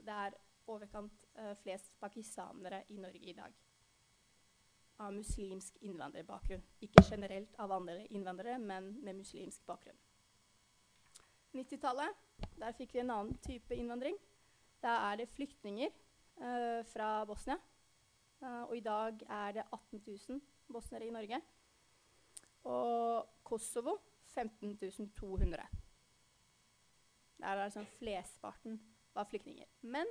det 0.03 0.13
er 0.13 0.35
overkant 0.67 1.25
flest 1.61 1.93
pakistanere 2.01 2.83
i 2.89 2.97
Norge 3.01 3.29
i 3.29 3.35
dag 3.37 3.53
av 4.97 5.13
muslimsk 5.13 5.77
innvandrerbakgrunn. 5.85 6.63
Ikke 6.81 7.03
generelt 7.09 7.53
av 7.61 7.71
andre 7.71 8.05
innvandrere, 8.09 8.57
men 8.57 8.95
med 9.03 9.19
muslimsk 9.19 9.65
bakgrunn. 9.69 9.97
90-tallet, 11.55 12.25
der 12.57 12.75
fikk 12.77 12.95
vi 12.95 13.03
en 13.03 13.13
annen 13.13 13.37
type 13.45 13.75
innvandring. 13.77 14.17
Da 14.83 14.97
er 15.09 15.21
det 15.21 15.29
flyktninger 15.33 15.93
uh, 16.41 16.81
fra 16.91 17.11
Bosnia. 17.29 17.57
Uh, 18.41 18.63
og 18.67 18.75
i 18.77 18.83
dag 18.85 19.23
er 19.25 19.57
det 19.57 19.65
18 19.71 20.03
000 20.03 20.41
bosniere 20.73 21.07
i 21.07 21.13
Norge. 21.13 21.41
Og 22.67 23.29
Kosovo 23.47 23.97
15 24.33 24.77
200. 25.15 25.65
Der 27.37 27.63
er 27.63 27.83
flestparten 27.97 28.81
var 29.13 29.25
flyktninger. 29.29 29.65
Men 29.81 30.05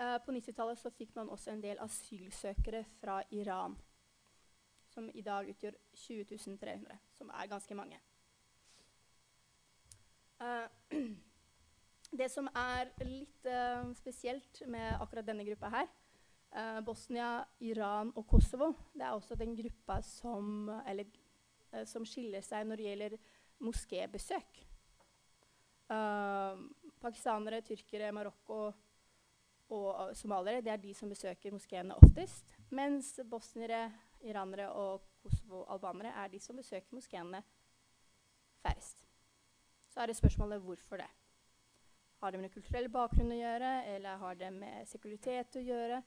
uh, 0.00 0.16
på 0.24 0.32
90-tallet 0.34 0.96
fikk 0.96 1.14
man 1.16 1.30
også 1.32 1.52
en 1.52 1.62
del 1.64 1.80
asylsøkere 1.82 2.84
fra 3.00 3.20
Iran 3.34 3.76
som 4.92 5.10
i 5.12 5.22
dag 5.24 5.48
utgjør 5.50 5.74
20 5.92 6.56
300, 6.56 6.98
som 7.12 7.28
er 7.28 7.48
ganske 7.50 7.76
mange. 7.76 7.98
Uh, 10.40 10.68
det 12.20 12.30
som 12.32 12.48
er 12.56 12.92
litt 13.04 13.48
uh, 13.50 13.92
spesielt 13.98 14.62
med 14.72 14.96
akkurat 15.00 15.26
denne 15.28 15.46
gruppa 15.48 15.72
her, 15.80 15.94
Bosnia, 16.86 17.42
Iran 17.60 18.12
og 18.16 18.24
Kosovo, 18.30 18.70
det 18.94 19.02
er 19.04 19.12
også 19.12 19.34
den 19.36 19.50
gruppa 19.58 19.98
som, 20.00 20.70
eller, 20.88 21.10
som 21.84 22.06
skiller 22.08 22.40
seg 22.40 22.64
når 22.64 22.80
det 22.80 22.86
gjelder 22.86 23.16
moskébesøk. 23.66 24.62
pakistanere, 27.02 27.60
tyrkere, 27.66 28.12
Marokko 28.14 28.70
og 29.68 30.16
somaliere 30.16 30.62
det 30.62 30.72
er 30.72 30.82
de 30.82 30.94
som 30.94 31.10
besøker 31.10 31.54
moskeene 31.54 31.94
oftest. 31.94 32.54
Mens 32.70 33.20
bosniere, 33.30 33.90
iranere 34.22 34.68
og 34.72 35.02
kosovo-albanere 35.22 36.14
er 36.24 36.28
de 36.30 36.40
som 36.40 36.56
besøker 36.56 36.94
moskeene 36.94 37.42
færrest. 38.62 39.06
Så 39.88 40.00
er 40.00 40.06
det 40.06 40.16
spørsmålet 40.16 40.60
hvorfor 40.60 40.96
det. 40.96 41.08
Har 42.20 42.30
det 42.30 42.40
med 42.40 42.52
kulturell 42.52 42.88
bakgrunn 42.88 43.32
å 43.32 43.40
gjøre, 43.40 43.72
eller 43.94 44.22
har 44.22 44.38
det 44.38 44.52
med 44.52 44.86
sekuritet 44.88 45.58
å 45.58 45.64
gjøre? 45.64 46.00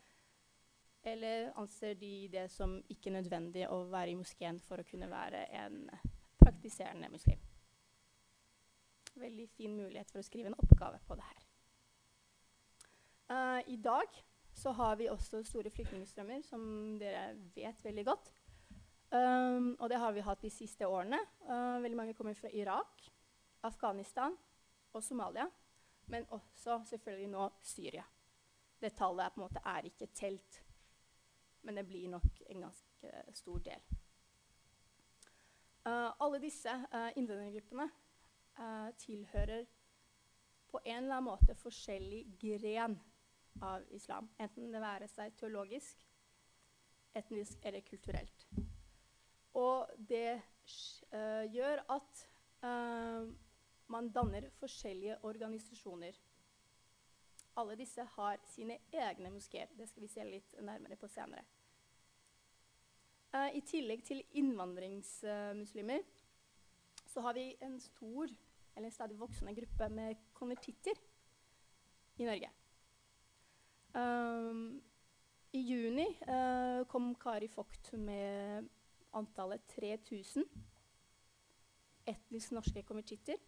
Eller 1.04 1.52
anser 1.60 1.94
de 2.00 2.28
det 2.32 2.48
som 2.52 2.80
ikke 2.90 3.14
nødvendig 3.14 3.68
å 3.70 3.84
være 3.92 4.12
i 4.12 4.18
moskeen 4.20 4.60
for 4.60 4.82
å 4.82 4.88
kunne 4.88 5.10
være 5.12 5.46
en 5.62 5.86
praktiserende 6.42 7.12
muslim? 7.14 7.40
Veldig 9.20 9.48
fin 9.52 9.76
mulighet 9.76 10.12
for 10.12 10.24
å 10.24 10.26
skrive 10.26 10.52
en 10.52 10.60
oppgave 10.60 11.00
på 11.08 11.16
det 11.20 11.28
her. 11.30 11.49
Uh, 13.30 13.62
I 13.70 13.76
dag 13.78 14.08
så 14.54 14.72
har 14.72 14.96
vi 14.96 15.10
også 15.10 15.44
store 15.46 15.70
flyktningstrømmer, 15.70 16.42
som 16.42 16.62
dere 17.00 17.36
vet 17.56 17.84
veldig 17.86 18.06
godt. 18.06 18.32
Um, 19.12 19.76
og 19.80 19.90
det 19.90 20.00
har 20.02 20.12
vi 20.14 20.24
hatt 20.26 20.42
de 20.42 20.50
siste 20.50 20.88
årene. 20.88 21.20
Uh, 21.46 21.78
veldig 21.84 21.98
mange 21.98 22.14
kommer 22.14 22.34
fra 22.34 22.50
Irak, 22.54 23.06
Afghanistan 23.64 24.36
og 24.94 25.04
Somalia. 25.04 25.46
Men 26.08 26.26
også 26.30 26.82
selvfølgelig 26.90 27.28
nå 27.30 27.50
Syria. 27.62 28.04
Det 28.82 28.94
tallet 28.98 29.26
er, 29.26 29.30
på 29.30 29.42
en 29.42 29.46
måte, 29.46 29.62
er 29.66 29.86
ikke 29.86 30.08
telt, 30.16 30.64
men 31.62 31.78
det 31.78 31.88
blir 31.88 32.10
nok 32.10 32.42
en 32.50 32.62
ganske 32.62 33.12
stor 33.34 33.58
del. 33.58 33.82
Uh, 35.86 36.10
alle 36.20 36.42
disse 36.42 36.70
uh, 36.70 37.12
innvandrergruppene 37.16 37.90
tilhører 39.00 39.64
på 40.68 40.80
en 40.84 41.04
eller 41.04 41.16
annen 41.16 41.30
måte 41.30 41.54
forskjellig 41.56 42.26
gren 42.42 42.98
av 43.62 43.84
islam. 43.96 44.30
Enten 44.40 44.72
det 44.74 44.82
være 44.82 45.08
seg 45.12 45.36
teologisk, 45.40 46.06
etnisk 47.18 47.60
eller 47.66 47.86
kulturelt. 47.88 48.46
Og 49.58 49.90
det 50.10 50.40
uh, 51.14 51.46
gjør 51.52 51.84
at 51.90 52.26
uh, 52.64 53.30
man 53.90 54.12
danner 54.14 54.50
forskjellige 54.60 55.18
organisasjoner. 55.26 56.20
Alle 57.58 57.76
disse 57.76 58.04
har 58.16 58.38
sine 58.48 58.78
egne 58.94 59.32
moskeer. 59.34 59.72
Det 59.78 59.90
skal 59.90 60.06
vi 60.06 60.12
se 60.12 60.28
litt 60.28 60.56
nærmere 60.62 60.96
på 60.96 61.10
senere. 61.12 61.44
Uh, 63.34 63.50
I 63.58 63.62
tillegg 63.66 64.06
til 64.06 64.24
innvandringsmuslimer 64.42 66.06
så 67.10 67.22
har 67.26 67.34
vi 67.34 67.56
en 67.66 67.80
stor, 67.82 68.30
eller 68.76 68.86
en 68.86 68.94
stadig 68.94 69.18
voksende 69.20 69.56
gruppe 69.58 69.90
med 69.90 70.16
konvertitter 70.34 70.98
i 72.18 72.26
Norge. 72.26 72.52
Um, 73.94 74.82
I 75.52 75.62
juni 75.66 76.06
uh, 76.28 76.86
kom 76.88 77.16
Kari 77.16 77.48
Vogt 77.56 77.94
med 77.98 78.68
antallet 79.18 79.66
3000 79.74 80.46
etnisk 82.10 82.54
norske 82.54 82.84
konvertitter. 82.86 83.42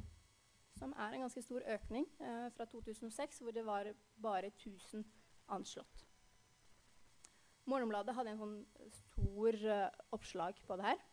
Som 0.79 0.95
er 0.98 1.13
en 1.13 1.25
ganske 1.27 1.43
stor 1.45 1.62
økning 1.75 2.07
uh, 2.21 2.50
fra 2.55 2.65
2006, 2.65 3.39
hvor 3.39 3.51
det 3.51 3.65
var 3.65 3.91
bare 4.21 4.48
1000 4.48 5.05
anslått. 5.48 6.07
Morgenbladet 7.69 8.15
hadde 8.17 8.33
en 8.33 8.41
sånn 8.41 8.57
stor 8.98 9.60
uh, 9.67 9.88
oppslag 10.12 10.57
på 10.67 10.77
det 10.81 10.91
her. 10.91 11.07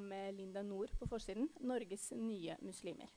med 0.00 0.34
Linda 0.36 0.62
Nord 0.62 0.90
på 1.00 1.06
forsiden. 1.08 1.48
'Norges 1.60 2.10
nye 2.12 2.56
muslimer'. 2.60 3.08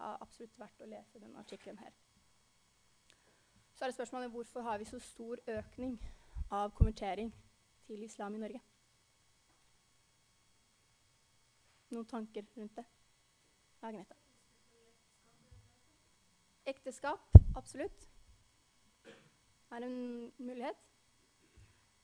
Uh, 0.00 0.16
absolutt 0.20 0.56
verdt 0.58 0.80
å 0.80 0.88
lese 0.88 1.20
den 1.20 1.36
artikkelen 1.36 1.76
her. 1.76 1.92
Så 3.80 3.84
er 3.84 3.88
det 3.88 3.94
spørsmålet 3.94 4.30
hvorfor 4.30 4.60
har 4.60 4.78
vi 4.78 4.84
så 4.84 4.98
stor 5.00 5.38
økning 5.48 5.94
av 6.52 6.70
konvertering 6.76 7.30
til 7.86 8.02
islam 8.04 8.34
i 8.36 8.40
Norge? 8.42 8.60
Noen 11.88 12.10
tanker 12.10 12.44
rundt 12.58 12.76
det? 12.76 12.84
Agneta? 13.80 14.18
Ekteskap, 16.66 17.24
absolutt. 17.56 18.04
Er 19.72 19.88
en 19.88 20.30
mulighet. 20.36 20.86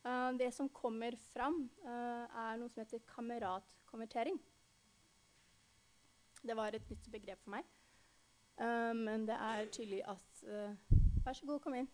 Uh, 0.07 0.33
det 0.39 0.55
som 0.55 0.73
kommer 0.73 1.13
fram, 1.35 1.71
uh, 1.85 2.25
er 2.25 2.57
noe 2.57 2.73
som 2.73 2.87
heter 2.87 3.05
kameratkonvertering. 3.15 4.41
Det 6.41 6.57
var 6.57 6.73
et 6.73 6.89
nytt 6.89 7.13
begrep 7.13 7.45
for 7.45 7.59
meg. 7.61 7.69
Uh, 8.57 8.95
men 8.97 9.29
det 9.29 9.37
er 9.37 9.69
tydelig 9.69 10.07
at 10.09 10.96
Vær 11.27 11.33
så 11.33 11.47
god, 11.47 11.59
kom 11.59 11.75
inn. 11.75 11.89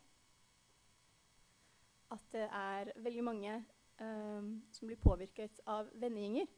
At 2.13 2.25
det 2.35 2.43
er 2.53 2.91
veldig 3.01 3.23
mange 3.25 3.55
um, 4.01 4.51
som 4.77 4.91
blir 4.91 4.99
påvirket 5.01 5.63
av 5.73 5.89
vennegjenger 6.03 6.51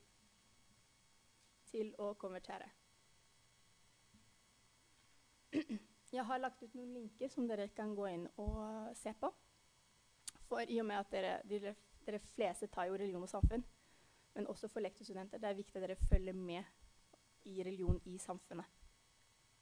til 1.71 1.93
å 2.03 2.09
konvertere. 2.19 2.67
Jeg 5.55 6.27
har 6.27 6.43
lagt 6.43 6.65
ut 6.65 6.75
noen 6.75 6.91
linker 6.97 7.31
som 7.31 7.47
dere 7.47 7.69
kan 7.77 7.95
gå 7.95 8.09
inn 8.11 8.27
og 8.43 8.91
se 8.99 9.15
på. 9.23 9.31
For 10.49 10.67
i 10.67 10.81
og 10.83 10.91
med 10.91 10.99
at 10.99 11.15
dere, 11.15 11.37
dere, 11.47 11.77
dere 12.09 12.23
fleste 12.33 12.67
tar 12.75 12.91
jo 12.91 12.99
religion 12.99 13.23
og 13.23 13.31
samfunn, 13.31 13.63
men 14.35 14.51
også 14.51 14.67
for 14.73 14.83
lektorstudenter, 14.83 15.39
det 15.39 15.53
er 15.53 15.63
viktig 15.63 15.79
at 15.79 15.87
dere 15.87 16.11
følger 16.11 16.35
med 16.35 17.47
i 17.47 17.63
religion 17.63 18.03
i 18.11 18.19
samfunnet. 18.19 18.67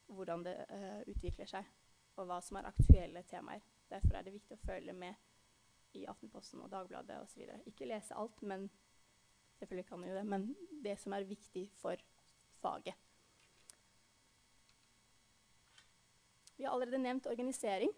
Hvordan 0.09 0.49
det 0.49 0.57
uh, 0.73 1.01
utvikler 1.13 1.53
seg 1.53 1.69
og 2.15 2.27
hva 2.29 2.39
som 2.41 2.57
er 2.59 2.69
aktuelle 2.69 3.23
temaer. 3.29 3.63
Derfor 3.89 4.17
er 4.17 4.25
det 4.25 4.33
viktig 4.33 4.57
å 4.57 4.65
følge 4.65 4.93
med 4.93 5.13
i 5.97 6.05
Aftenposten 6.09 6.61
og 6.63 6.71
Dagbladet 6.71 7.19
osv. 7.21 7.45
Ikke 7.69 7.87
lese 7.89 8.15
alt, 8.17 8.41
men 8.41 8.69
selvfølgelig 9.59 9.87
kan 9.89 10.01
du 10.01 10.09
jo 10.09 10.15
det, 10.17 10.25
men 10.25 10.47
det 10.83 10.97
som 10.99 11.13
er 11.13 11.27
viktig 11.29 11.67
for 11.81 12.01
faget. 12.61 12.95
Vi 16.57 16.63
har 16.63 16.73
allerede 16.73 16.97
nevnt 16.97 17.27
organisering. 17.27 17.91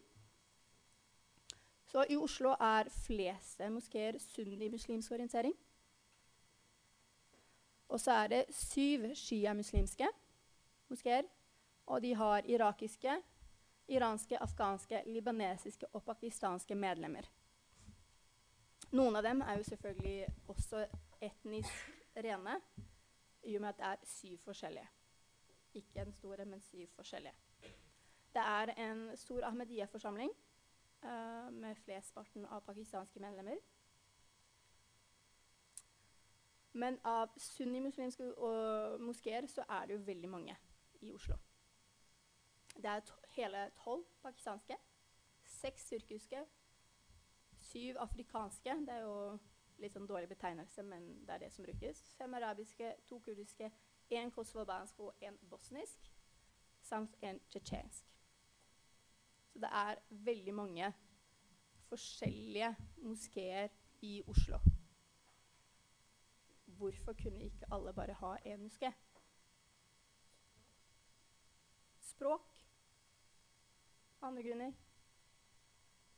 Så 1.85 2.05
I 2.09 2.15
Oslo 2.17 2.55
er 2.59 2.89
fleste 2.89 3.69
moskeer 3.69 4.17
sunni-muslimsk 4.19 5.11
orientering. 5.11 5.53
Og 7.87 7.99
så 7.99 8.11
er 8.11 8.27
det 8.27 8.45
syv 8.49 9.13
shia-muslimske 9.15 10.07
moskeer. 10.89 11.23
Og 11.85 12.01
de 12.01 12.15
har 12.15 12.41
irakiske, 12.45 13.21
iranske, 13.87 14.37
afghanske, 14.41 15.03
libanesiske 15.05 15.87
og 15.93 16.03
pakistanske 16.03 16.75
medlemmer. 16.75 17.27
Noen 18.95 19.15
av 19.15 19.23
dem 19.25 19.41
er 19.41 19.57
jo 19.59 19.67
selvfølgelig 19.69 20.27
også 20.47 20.85
etnisk 21.21 21.91
rene, 22.15 22.59
i 23.45 23.55
og 23.55 23.61
med 23.61 23.69
at 23.69 23.77
det 23.77 23.85
er 23.91 24.09
syv 24.09 24.37
forskjellige. 24.45 24.87
Ikke 25.73 26.01
en 26.01 26.13
store, 26.13 26.45
men 26.45 26.61
syv 26.61 26.87
forskjellige. 26.95 27.33
Det 28.33 28.41
er 28.41 28.73
en 28.89 29.17
stor 29.17 29.45
Ahmadiyya-forsamling 29.47 30.31
uh, 31.03 31.51
med 31.51 31.75
flesteparten 31.75 32.45
av 32.45 32.63
pakistanske 32.65 33.19
medlemmer. 33.19 33.59
Men 36.75 36.97
av 37.07 37.31
sunnimuslimske 37.39 38.33
moskeer 38.99 39.47
så 39.47 39.63
er 39.69 39.85
det 39.85 39.95
jo 39.95 40.07
veldig 40.07 40.29
mange 40.29 40.57
i 41.01 41.13
Oslo. 41.13 41.37
Det 42.75 42.85
er 42.91 43.01
hele 43.35 43.71
tolv 43.83 44.05
pakistanske, 44.21 44.77
seks 45.45 45.85
tyrkiske, 45.89 46.45
syv 47.57 47.95
afrikanske 47.99 48.75
Det 48.87 48.93
er 48.93 49.05
jo 49.05 49.37
litt 49.81 49.95
sånn 49.95 50.07
dårlig 50.07 50.29
betegnelse, 50.31 50.83
men 50.83 51.07
det 51.25 51.33
er 51.35 51.43
det 51.45 51.51
som 51.53 51.65
brukes. 51.65 52.01
Fem 52.17 52.33
arabiske, 52.37 52.93
to 53.07 53.19
kurdiske, 53.19 53.71
én 54.11 54.31
kosovobansk 54.31 54.99
og 54.99 55.23
én 55.23 55.37
bosnisk, 55.49 56.11
samt 56.81 57.15
en 57.21 57.39
tsjetsjensk. 57.49 58.11
Så 59.51 59.59
det 59.63 59.71
er 59.71 60.01
veldig 60.09 60.53
mange 60.55 60.93
forskjellige 61.89 62.75
moskeer 62.97 63.69
i 64.01 64.21
Oslo. 64.27 64.59
Hvorfor 66.65 67.13
kunne 67.13 67.45
ikke 67.45 67.67
alle 67.71 67.93
bare 67.93 68.13
ha 68.13 68.35
én 68.45 68.63
moské? 68.67 68.91
Språk 71.99 72.54
andre 74.21 74.43
grunner? 74.43 74.73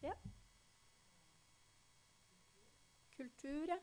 Ja. 0.02 0.14
Kultur, 3.18 3.68
ja. 3.68 3.78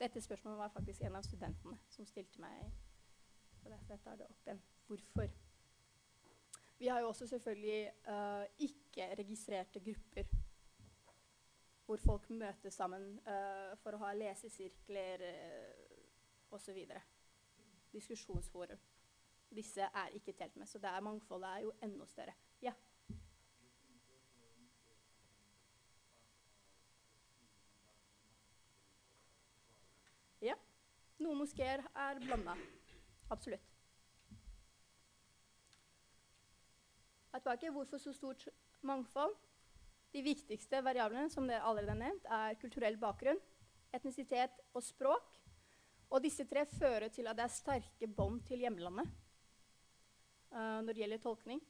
Dette 0.00 0.20
spørsmålet 0.20 0.58
var 0.58 0.68
faktisk 0.68 1.02
en 1.02 1.16
av 1.16 1.22
studentene 1.22 1.76
som 1.88 2.06
stilte 2.08 2.40
meg. 2.40 2.70
Så 3.62 3.68
derfor 3.68 3.96
tar 3.96 4.16
det 4.16 4.28
opp 4.30 4.46
igjen. 4.46 4.62
Hvorfor? 4.86 5.28
Vi 6.78 6.88
har 6.88 7.00
jo 7.00 7.08
også 7.08 7.26
selvfølgelig 7.26 7.90
uh, 8.08 8.44
ikke-registrerte 8.58 9.80
grupper 9.80 10.24
hvor 11.84 11.96
folk 11.96 12.30
møtes 12.30 12.74
sammen 12.74 13.18
uh, 13.26 13.76
for 13.82 13.96
å 13.96 14.00
ha 14.04 14.12
lesesirkler 14.14 15.24
uh, 15.26 16.54
osv. 16.56 16.78
Diskusjonsforum. 17.92 18.78
Disse 19.50 19.82
er 19.82 20.12
ikke 20.14 20.32
telt 20.38 20.54
med, 20.56 20.68
så 20.70 20.78
det 20.78 20.90
er 20.90 21.02
mangfoldet 21.02 21.48
er 21.48 21.64
jo 21.64 21.72
enda 21.82 22.06
større. 22.06 22.34
Ja. 22.62 22.72
Ja. 30.40 30.54
Noen 31.18 31.42
moskeer 31.42 31.82
er 31.82 32.20
blanda. 32.22 32.54
Absolutt. 33.30 33.66
Tilbake. 37.40 37.70
Hvorfor 37.70 37.98
så 37.98 38.12
stort 38.12 38.46
mangfold? 38.86 39.34
De 40.12 40.22
viktigste 40.22 40.80
variablene 40.84 41.30
som 41.30 41.46
dere 41.48 41.64
allerede 41.66 41.94
har 41.94 41.98
nevnt, 41.98 42.26
er 42.26 42.58
kulturell 42.60 42.98
bakgrunn, 42.98 43.38
etnisitet 43.94 44.58
og 44.74 44.82
språk. 44.82 45.38
Og 46.10 46.22
disse 46.22 46.44
tre 46.50 46.64
fører 46.66 47.08
til 47.14 47.30
at 47.30 47.38
det 47.38 47.46
er 47.46 47.54
sterke 47.54 48.08
bånd 48.10 48.42
til 48.46 48.62
hjemlandet 48.64 49.10
når 50.50 50.92
det 50.92 51.02
gjelder 51.02 51.22
tolkning. 51.22 51.60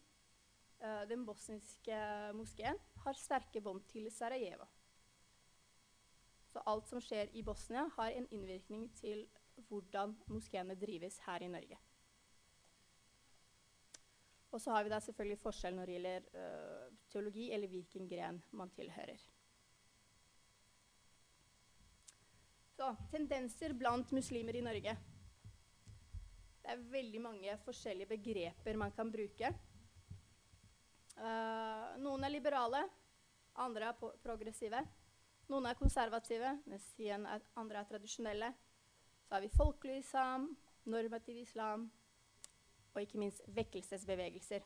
Uh, 0.81 1.05
den 1.09 1.27
bosniske 1.29 1.97
moskeen 2.33 2.79
har 3.05 3.19
sterke 3.21 3.61
bånd 3.61 3.83
til 3.91 4.07
Sarajevo. 4.13 4.65
Så 6.49 6.63
alt 6.67 6.89
som 6.89 7.03
skjer 7.05 7.29
i 7.37 7.43
Bosnia, 7.45 7.85
har 7.99 8.17
en 8.17 8.29
innvirkning 8.33 8.87
til 8.97 9.27
hvordan 9.69 10.17
moskeene 10.33 10.75
drives 10.81 11.19
her 11.27 11.45
i 11.45 11.51
Norge. 11.53 11.77
Og 14.51 14.61
så 14.61 14.73
har 14.73 14.83
vi 14.83 14.91
da 14.91 15.03
selvfølgelig 15.05 15.39
forskjell 15.39 15.77
når 15.77 15.87
det 15.87 15.99
gjelder 15.99 16.31
uh, 16.35 16.97
teologi, 17.13 17.51
eller 17.53 17.69
hvilken 17.69 18.09
gren 18.09 18.41
man 18.57 18.73
tilhører. 18.75 19.29
Så 22.81 22.95
tendenser 23.13 23.77
blant 23.77 24.13
muslimer 24.17 24.57
i 24.57 24.65
Norge. 24.65 24.97
Det 26.61 26.73
er 26.75 26.87
veldig 26.93 27.21
mange 27.25 27.59
forskjellige 27.65 28.11
begreper 28.11 28.79
man 28.79 28.93
kan 28.97 29.11
bruke. 29.13 29.53
Uh, 31.21 31.97
noen 32.01 32.25
er 32.25 32.33
liberale, 32.33 32.83
andre 33.61 33.93
er 33.93 34.11
progressive. 34.25 34.83
Noen 35.51 35.67
er 35.67 35.79
konservative, 35.79 36.53
mens 36.71 36.85
igjen 37.01 37.25
er 37.27 37.43
andre 37.59 37.81
er 37.83 37.89
tradisjonelle. 37.89 38.53
Så 39.27 39.35
har 39.35 39.43
vi 39.45 39.51
folkelig 39.55 39.99
islam, 40.05 40.51
normativ 40.85 41.41
islam 41.43 41.89
og 42.95 43.03
ikke 43.03 43.19
minst 43.23 43.43
vekkelsesbevegelser. 43.55 44.65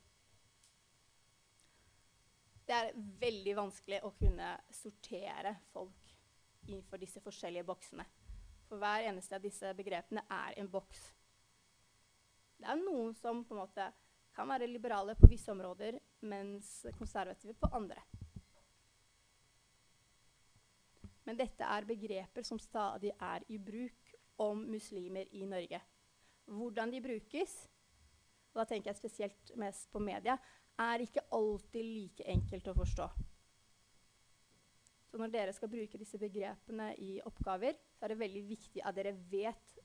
Det 2.64 2.76
er 2.76 2.94
veldig 3.20 3.56
vanskelig 3.58 4.00
å 4.06 4.12
kunne 4.16 4.54
sortere 4.72 5.58
folk 5.72 6.12
innenfor 6.64 7.00
disse 7.00 7.20
forskjellige 7.20 7.66
boksene. 7.68 8.06
For 8.68 8.80
hver 8.80 9.04
eneste 9.10 9.36
av 9.36 9.44
disse 9.44 9.74
begrepene 9.76 10.24
er 10.32 10.56
en 10.60 10.70
boks. 10.72 11.10
Det 12.64 12.70
er 12.72 12.80
noen 12.80 13.10
som 13.12 13.42
på 13.44 13.52
en 13.52 13.60
måte 13.60 13.90
kan 14.32 14.48
være 14.48 14.64
liberale 14.70 15.12
på 15.18 15.28
visse 15.28 15.52
områder, 15.52 15.98
mens 16.24 16.70
konservative 16.96 17.52
på 17.60 17.68
andre. 17.76 18.00
Men 21.28 21.36
dette 21.36 21.68
er 21.68 21.84
begreper 21.84 22.48
som 22.48 22.56
stadig 22.56 23.12
er 23.20 23.44
i 23.52 23.60
bruk 23.60 24.14
om 24.40 24.64
muslimer 24.72 25.28
i 25.36 25.44
Norge. 25.44 25.82
Hvordan 26.48 26.96
de 26.96 27.04
brukes, 27.04 27.52
og 28.54 28.62
da 28.62 28.68
tenker 28.72 28.94
jeg 28.94 29.02
spesielt 29.02 29.54
mest 29.60 29.92
på 29.92 30.00
media, 30.00 30.40
er 30.80 31.04
ikke 31.04 31.28
alltid 31.36 31.84
like 31.84 32.32
enkelt 32.32 32.72
å 32.72 32.78
forstå. 32.80 33.14
Så 35.12 35.20
når 35.20 35.36
dere 35.36 35.52
skal 35.52 35.68
bruke 35.68 36.00
disse 36.00 36.16
begrepene 36.18 36.94
i 36.96 37.18
oppgaver, 37.28 37.76
så 37.92 38.08
er 38.08 38.14
det 38.14 38.22
veldig 38.24 38.48
viktig 38.56 38.80
at 38.80 38.96
dere 38.96 39.12
vet 39.28 39.82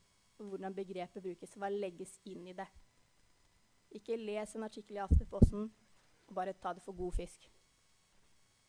hvordan 0.48 0.74
begrepet 0.74 1.22
brukes. 1.22 1.56
Hva 1.56 1.68
legges 1.72 2.16
inn 2.28 2.46
i 2.48 2.56
det. 2.56 2.66
Ikke 3.98 4.16
les 4.16 4.54
en 4.54 4.64
artikkel 4.64 4.98
i 4.98 5.04
Aftenposten 5.04 5.66
og 6.30 6.34
bare 6.34 6.54
ta 6.54 6.72
det 6.74 6.82
for 6.84 6.96
god 6.96 7.12
fisk. 7.18 7.48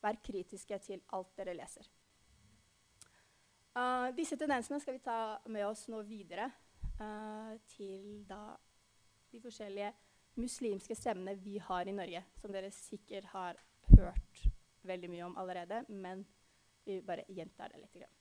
Vær 0.02 0.18
kritiske 0.26 0.80
til 0.82 1.04
alt 1.14 1.36
dere 1.38 1.54
leser. 1.54 1.86
Uh, 3.72 4.10
disse 4.18 4.36
tendensene 4.36 4.82
skal 4.84 4.98
vi 4.98 5.04
ta 5.06 5.18
med 5.48 5.64
oss 5.64 5.86
nå 5.88 6.02
videre 6.04 6.50
uh, 7.00 7.54
til 7.72 8.26
da, 8.28 8.58
de 9.32 9.40
forskjellige 9.40 9.94
muslimske 10.42 10.96
stemmene 10.96 11.38
vi 11.40 11.58
har 11.62 11.88
i 11.88 11.96
Norge, 11.96 12.24
som 12.42 12.52
dere 12.52 12.72
sikkert 12.76 13.30
har 13.32 13.62
hørt 13.94 14.44
veldig 14.88 15.12
mye 15.14 15.28
om 15.30 15.38
allerede, 15.38 15.86
men 15.88 16.26
vi 16.86 17.00
bare 17.06 17.28
gjentar 17.30 17.72
det 17.72 17.84
litt. 17.84 18.21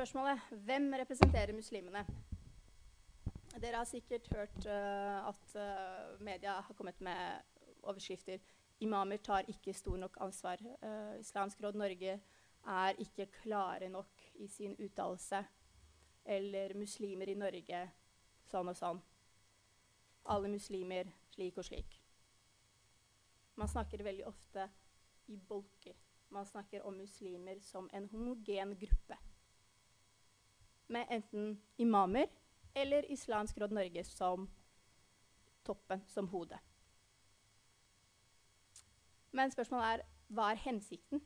Spørsmålet 0.00 0.40
hvem 0.64 0.86
representerer 0.96 1.52
muslimene? 1.52 2.00
Dere 3.60 3.76
har 3.76 3.84
sikkert 3.84 4.30
hørt 4.32 4.64
uh, 4.64 5.28
at 5.28 5.50
uh, 5.60 6.22
media 6.24 6.54
har 6.56 6.74
kommet 6.78 7.00
med 7.04 7.42
overskrifter. 7.82 8.38
Imamer 8.80 9.20
tar 9.20 9.44
ikke 9.52 9.74
stor 9.76 9.98
nok 10.00 10.16
ansvar. 10.24 10.56
Uh, 10.80 11.20
Islamsk 11.20 11.60
Råd 11.60 11.76
Norge 11.76 12.14
er 12.64 13.02
ikke 13.04 13.26
klare 13.42 13.90
nok 13.92 14.24
i 14.40 14.48
sin 14.48 14.72
uttalelse. 14.80 15.42
Eller 16.24 16.72
muslimer 16.80 17.28
i 17.28 17.36
Norge 17.36 17.82
sånn 18.48 18.72
og 18.72 18.78
sånn. 18.80 19.02
Alle 20.32 20.48
muslimer 20.48 21.12
slik 21.34 21.60
og 21.60 21.68
slik. 21.68 21.98
Man 23.60 23.68
snakker 23.68 24.08
veldig 24.08 24.24
ofte 24.32 24.64
i 25.28 25.36
bolker. 25.36 26.00
Man 26.32 26.48
snakker 26.48 26.88
om 26.88 26.96
muslimer 27.04 27.60
som 27.60 27.92
en 27.92 28.08
homogen 28.14 28.78
gruppe. 28.80 29.20
Med 30.90 31.06
enten 31.14 31.54
imamer 31.78 32.26
eller 32.74 33.06
Islamsk 33.12 33.58
Råd 33.58 33.72
Norge 33.72 34.04
som 34.04 34.48
toppen, 35.62 36.02
som 36.06 36.28
hodet. 36.28 36.58
Men 39.30 39.52
spørsmålet 39.54 39.86
er 39.86 40.06
hva 40.34 40.48
er 40.50 40.62
hensikten? 40.64 41.22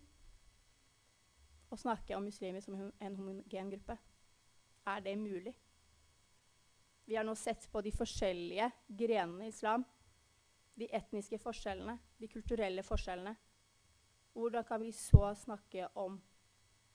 Å 1.72 1.78
snakke 1.80 2.16
om 2.16 2.26
muslimer 2.28 2.60
som 2.60 2.76
en 2.76 3.16
homogen 3.16 3.70
gruppe. 3.72 3.96
Er 4.86 5.00
det 5.00 5.16
mulig? 5.18 5.54
Vi 7.04 7.16
har 7.16 7.24
nå 7.24 7.34
sett 7.36 7.64
på 7.72 7.80
de 7.84 7.92
forskjellige 7.92 8.70
grenene 8.88 9.48
i 9.48 9.52
islam. 9.52 9.84
De 10.76 10.88
etniske 10.92 11.38
forskjellene, 11.38 11.96
de 12.20 12.28
kulturelle 12.28 12.84
forskjellene. 12.84 13.34
Hvordan 14.34 14.64
kan 14.68 14.80
vi 14.82 14.92
så 14.92 15.34
snakke 15.38 15.88
om 15.94 16.18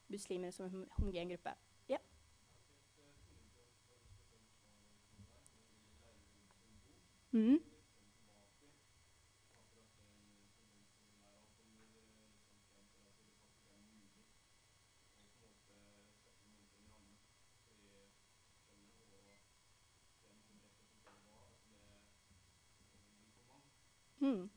muslimer 0.07 0.51
som 0.51 0.65
en 0.65 0.87
homogen 0.97 1.33
gruppe? 1.33 1.55
Mm. 7.31 7.59
Mm. 24.19 24.49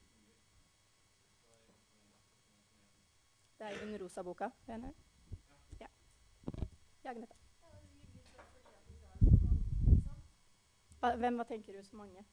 Det 3.59 3.67
er 3.67 3.85
den 3.85 4.03
rosa 4.03 4.23
boka. 4.23 4.49
Den 4.67 4.85
her. 4.85 4.93
Ja. 5.81 5.87
ja 7.05 7.13
Hvem 11.17 11.35
hva 11.35 11.45
tenker 11.45 11.73
du 11.73 11.85
så 11.85 11.97
mange? 11.97 12.25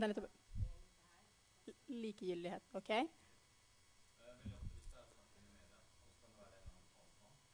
Det 0.00 0.04
er 0.04 0.08
nettopp 0.08 0.30
Likegyldighet. 1.88 2.62
OK? 2.72 2.90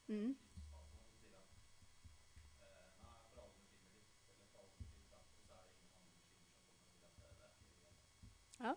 Mm. 0.09 0.37
Ja. 8.61 8.75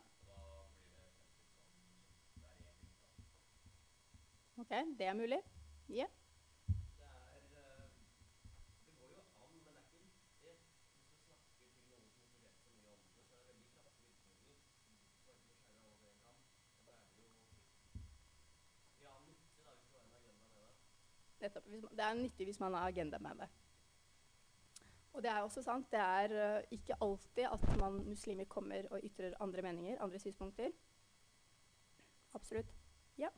OK, 4.58 4.70
det 4.70 5.06
er 5.06 5.14
mulig. 5.14 5.42
Ja. 5.90 5.96
Yeah. 5.96 6.10
Nettopp, 21.42 21.59
det 21.70 22.06
er 22.06 22.18
nyttig 22.18 22.50
hvis 22.50 22.60
man 22.60 22.74
har 22.74 22.88
agenda 22.88 23.20
med 23.22 23.42
det. 23.44 23.50
Og 25.14 25.24
det 25.24 25.32
er 25.32 25.42
også 25.42 25.62
sant, 25.66 25.90
det 25.92 26.00
er 26.00 26.34
uh, 26.58 26.64
ikke 26.72 26.98
alltid 27.02 27.48
at 27.50 27.64
man 27.82 28.04
muslimer 28.08 28.46
kommer 28.46 28.88
og 28.92 29.02
ytrer 29.04 29.34
andre 29.40 29.62
meninger, 29.62 30.02
andre 30.02 30.20
synspunkter. 30.20 30.70
Absolutt. 32.34 32.76
Ja. 33.18 33.30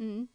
Mm. 0.00 0.28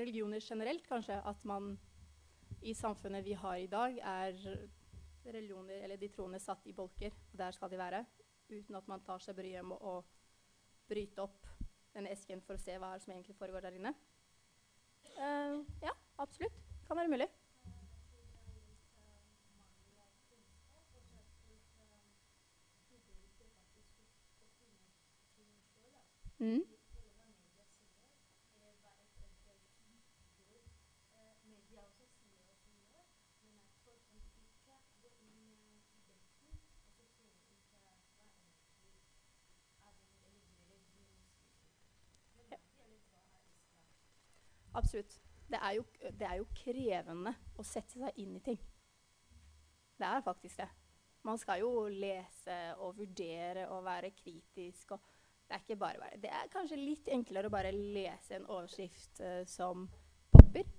religioner 0.00 0.40
generelt, 0.40 0.86
kanskje, 0.88 1.20
at 1.28 1.44
man 1.44 1.78
i 2.62 2.74
samfunnet 2.74 3.24
vi 3.24 3.32
har 3.32 3.56
i 3.56 3.66
dag, 3.66 3.98
er 3.98 4.36
religioner, 5.26 5.82
eller 5.84 5.96
de 5.96 6.08
troende, 6.08 6.40
satt 6.40 6.66
i 6.66 6.72
bolker. 6.72 7.14
Og 7.32 7.38
der 7.38 7.50
skal 7.50 7.70
de 7.70 7.78
være. 7.78 8.04
Uten 8.50 8.74
at 8.74 8.88
man 8.88 9.02
tar 9.06 9.22
seg 9.22 9.36
bryet 9.38 9.64
med 9.64 9.78
å 9.86 10.00
bryte 10.90 11.22
opp 11.22 11.46
denne 11.94 12.10
esken 12.10 12.42
for 12.42 12.56
å 12.56 12.62
se 12.62 12.74
hva 12.78 12.96
som 12.98 13.12
egentlig 13.12 13.36
foregår 13.38 13.62
der 13.66 13.78
inne. 13.78 13.94
Uh, 15.20 15.64
ja, 15.82 15.90
absolutt. 16.18 16.52
Kan 16.86 16.96
være 16.96 17.08
mulig. 17.08 17.26
Mm. 26.38 26.79
Absolutt. 44.80 45.20
Det 45.50 45.58
er, 45.58 45.70
jo, 45.70 45.84
det 46.00 46.26
er, 46.26 46.36
jo, 46.38 46.46
krevende 46.54 47.32
å 47.58 47.64
sette 47.66 47.98
seg 47.98 48.20
inn 48.22 48.36
i 48.38 48.42
ting. 48.44 48.58
Det 49.98 50.06
er 50.06 50.22
faktisk 50.24 50.62
det. 50.62 50.68
Man 51.26 51.40
skal 51.40 51.60
jo 51.60 51.72
lese 51.92 52.58
og 52.80 52.96
vurdere 52.96 53.66
og 53.74 53.82
være 53.84 54.12
kritisk. 54.16 54.94
Og 54.94 55.02
det 55.48 55.56
er 55.56 55.64
ikke 55.64 55.76
bare 55.82 56.00
bare. 56.00 56.20
Det 56.22 56.30
er 56.30 56.52
kanskje 56.52 56.78
litt 56.78 57.10
enklere 57.12 57.50
å 57.50 57.52
bare 57.52 57.74
lese 57.74 58.38
en 58.38 58.46
overskrift 58.46 59.20
uh, 59.20 59.42
som 59.50 59.88
popper. 60.32 60.70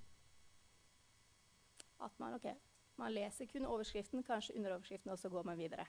At 2.02 2.16
man, 2.18 2.34
okay, 2.40 2.56
man 2.98 3.12
leser 3.14 3.46
kun 3.46 3.68
overskriften, 3.68 4.24
kanskje 4.26 4.56
underoverskriften, 4.56 5.12
og 5.12 5.20
så 5.20 5.30
går 5.30 5.46
man 5.46 5.60
videre. 5.60 5.86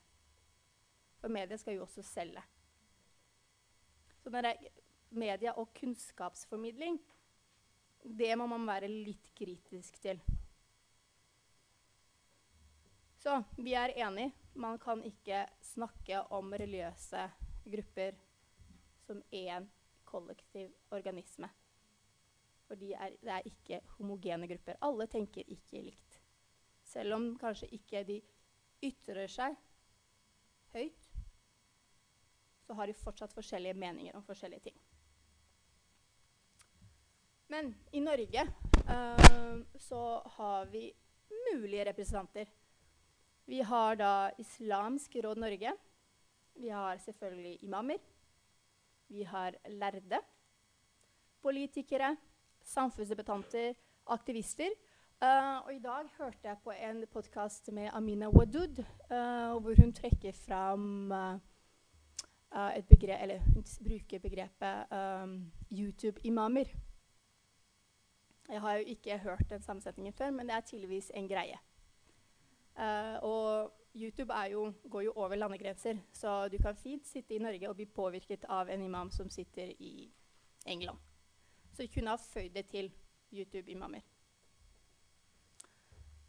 For 1.23 1.31
media 1.31 1.57
skal 1.57 1.79
jo 1.79 1.87
også 1.87 2.03
selge. 2.05 2.43
Så 4.21 4.29
når 4.29 4.45
det 4.45 4.53
er 4.53 4.83
media 5.09 5.55
og 5.57 5.73
kunnskapsformidling 5.79 6.99
det 8.03 8.35
må 8.37 8.47
man 8.51 8.65
være 8.67 8.89
litt 8.91 9.31
kritisk 9.35 9.99
til. 10.03 10.19
Så 13.23 13.37
vi 13.55 13.73
er 13.79 13.95
enige. 13.95 14.33
Man 14.59 14.77
kan 14.79 15.01
ikke 15.07 15.45
snakke 15.63 16.19
om 16.35 16.51
religiøse 16.53 17.23
grupper 17.63 18.17
som 19.07 19.23
én 19.31 19.65
kollektiv 20.05 20.73
organisme. 20.91 21.49
For 22.67 22.75
de 22.75 22.93
er, 22.93 23.15
det 23.21 23.31
er 23.31 23.47
ikke 23.47 23.79
homogene 23.97 24.47
grupper. 24.47 24.77
Alle 24.81 25.07
tenker 25.07 25.47
ikke 25.47 25.81
likt. 25.81 26.19
Selv 26.83 27.15
om 27.15 27.31
kanskje 27.39 27.71
ikke 27.73 28.03
de 28.07 28.19
ytrer 28.83 29.31
seg 29.31 29.55
høyt, 30.73 31.09
så 32.67 32.75
har 32.77 32.87
de 32.87 32.95
fortsatt 32.97 33.33
forskjellige 33.33 33.79
meninger 33.79 34.15
om 34.15 34.23
forskjellige 34.27 34.67
ting. 34.69 34.77
Men 37.53 37.75
i 37.91 37.99
Norge 38.01 38.47
uh, 38.89 39.57
så 39.77 40.21
har 40.25 40.65
vi 40.65 40.87
mulige 41.53 41.85
representanter. 41.85 42.47
Vi 43.45 43.59
har 43.61 43.95
da 43.95 44.31
Islamsk 44.41 45.15
Råd 45.23 45.37
Norge. 45.37 45.73
Vi 46.53 46.69
har 46.69 46.97
selvfølgelig 46.97 47.59
imamer. 47.63 47.99
Vi 49.07 49.23
har 49.23 49.53
lærde. 49.69 50.19
Politikere, 51.41 52.15
samfunnsdebattanter, 52.63 53.73
aktivister. 54.07 54.73
Uh, 55.21 55.65
og 55.65 55.75
I 55.75 55.79
dag 55.83 56.09
hørte 56.17 56.47
jeg 56.47 56.57
på 56.63 56.71
en 56.71 57.03
podkast 57.13 57.69
med 57.71 57.91
Amina 57.93 58.31
Wadud, 58.33 58.81
uh, 59.11 59.61
hvor 59.61 59.77
hun 59.81 59.93
trekker 59.93 60.33
fram 60.33 61.11
uh, 61.11 61.37
et 62.73 62.87
begrep, 62.89 63.21
eller 63.21 63.45
hun 63.53 63.63
bruker 63.83 64.19
begrepet 64.19 64.97
um, 64.97 65.51
YouTube-imamer. 65.71 66.73
Jeg 68.49 68.61
har 68.61 68.75
jo 68.77 68.83
ikke 68.95 69.17
hørt 69.23 69.49
den 69.49 69.61
sammensetningen 69.61 70.13
før, 70.13 70.31
men 70.31 70.49
det 70.49 70.55
er 70.55 70.65
tydeligvis 70.67 71.11
en 71.15 71.27
greie. 71.27 71.59
Uh, 72.73 73.17
og 73.21 73.71
YouTube 73.95 74.33
jo, 74.51 74.73
går 74.89 75.01
jo 75.01 75.13
over 75.15 75.35
landegrenser, 75.35 75.97
så 76.11 76.47
du 76.49 76.57
kan 76.57 76.75
fint 76.75 77.07
sitte 77.07 77.35
i 77.35 77.39
Norge 77.39 77.69
og 77.69 77.75
bli 77.75 77.85
påvirket 77.85 78.45
av 78.49 78.69
en 78.69 78.81
imam 78.81 79.11
som 79.11 79.29
sitter 79.29 79.73
i 79.79 80.09
England. 80.65 80.97
Så 81.73 81.85
vi 81.85 81.91
kunne 81.93 82.09
ha 82.09 82.17
føyd 82.17 82.53
det 82.53 82.65
til 82.69 82.91
YouTube-imamer. 83.33 84.01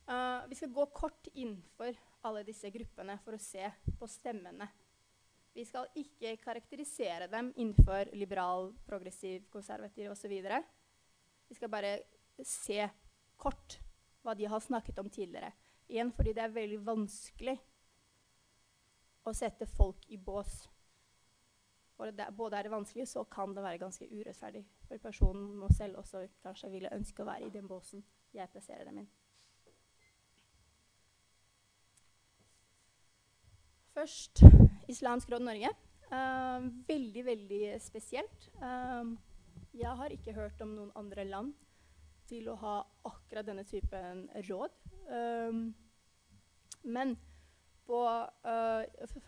Uh, 0.05 0.45
vi 0.49 0.55
skal 0.55 0.73
gå 0.73 0.85
kort 0.93 1.29
innenfor 1.33 1.97
alle 2.25 2.45
disse 2.45 2.69
gruppene 2.71 3.17
for 3.25 3.37
å 3.37 3.41
se 3.41 3.71
på 3.99 4.09
stemmene. 4.09 4.69
Vi 5.55 5.65
skal 5.65 5.89
ikke 5.97 6.37
karakterisere 6.43 7.29
dem 7.31 7.53
innenfor 7.57 8.11
liberal, 8.13 8.73
progressiv, 8.89 9.47
konservativ 9.53 10.11
osv. 10.11 10.33
Vi 11.55 11.61
skal 11.61 11.71
bare 11.71 11.99
se 12.43 12.89
kort 13.39 13.77
hva 14.27 14.33
de 14.35 14.49
har 14.51 14.59
snakket 14.59 14.97
om 14.99 15.07
tidligere. 15.07 15.53
Igjen 15.87 16.09
fordi 16.11 16.33
det 16.35 16.43
er 16.43 16.55
veldig 16.55 16.79
vanskelig 16.83 17.53
å 19.23 19.33
sette 19.39 19.69
folk 19.71 20.09
i 20.11 20.19
bås. 20.19 20.65
Det, 21.95 22.27
både 22.35 22.59
er 22.59 22.67
det 22.67 22.73
vanskelig, 22.73 23.07
så 23.07 23.23
kan 23.31 23.55
det 23.55 23.63
være 23.63 23.79
ganske 23.85 24.09
urettferdig. 24.11 24.65
For 24.89 24.99
personen 25.05 25.53
må 25.61 25.69
selv 25.71 26.01
også 26.01 26.25
kanskje 26.43 26.73
ville 26.73 26.91
ønske 26.97 27.23
å 27.23 27.29
være 27.29 27.47
i 27.47 27.53
den 27.55 27.69
båsen 27.71 28.03
jeg 28.35 28.51
plasserer 28.51 28.89
dem 28.89 29.05
inn. 29.05 29.13
Først 33.95 34.43
Islamsk 34.91 35.31
Råd 35.31 35.47
Norge. 35.47 35.71
Uh, 36.11 36.67
veldig, 36.91 37.25
veldig 37.31 37.63
spesielt. 37.79 38.51
Uh, 38.59 39.15
jeg 39.75 39.99
har 39.99 40.13
ikke 40.15 40.35
hørt 40.37 40.61
om 40.63 40.75
noen 40.77 40.93
andre 40.99 41.25
land 41.27 41.55
til 42.29 42.49
å 42.49 42.57
ha 42.61 42.75
akkurat 43.09 43.47
denne 43.47 43.65
typen 43.69 44.25
råd. 44.47 44.77
Um, 45.11 45.65
men 46.85 47.17
på 47.85 48.01
uh, 48.01 48.85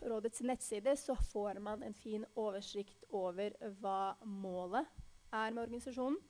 rådets 0.08 0.44
nettside 0.46 0.94
så 0.96 1.16
får 1.32 1.60
man 1.60 1.82
en 1.84 1.96
fin 1.96 2.24
oversikt 2.40 3.04
over 3.12 3.56
hva 3.82 4.16
målet 4.24 4.86
er 5.34 5.52
med 5.52 5.66
organisasjonen. 5.66 6.20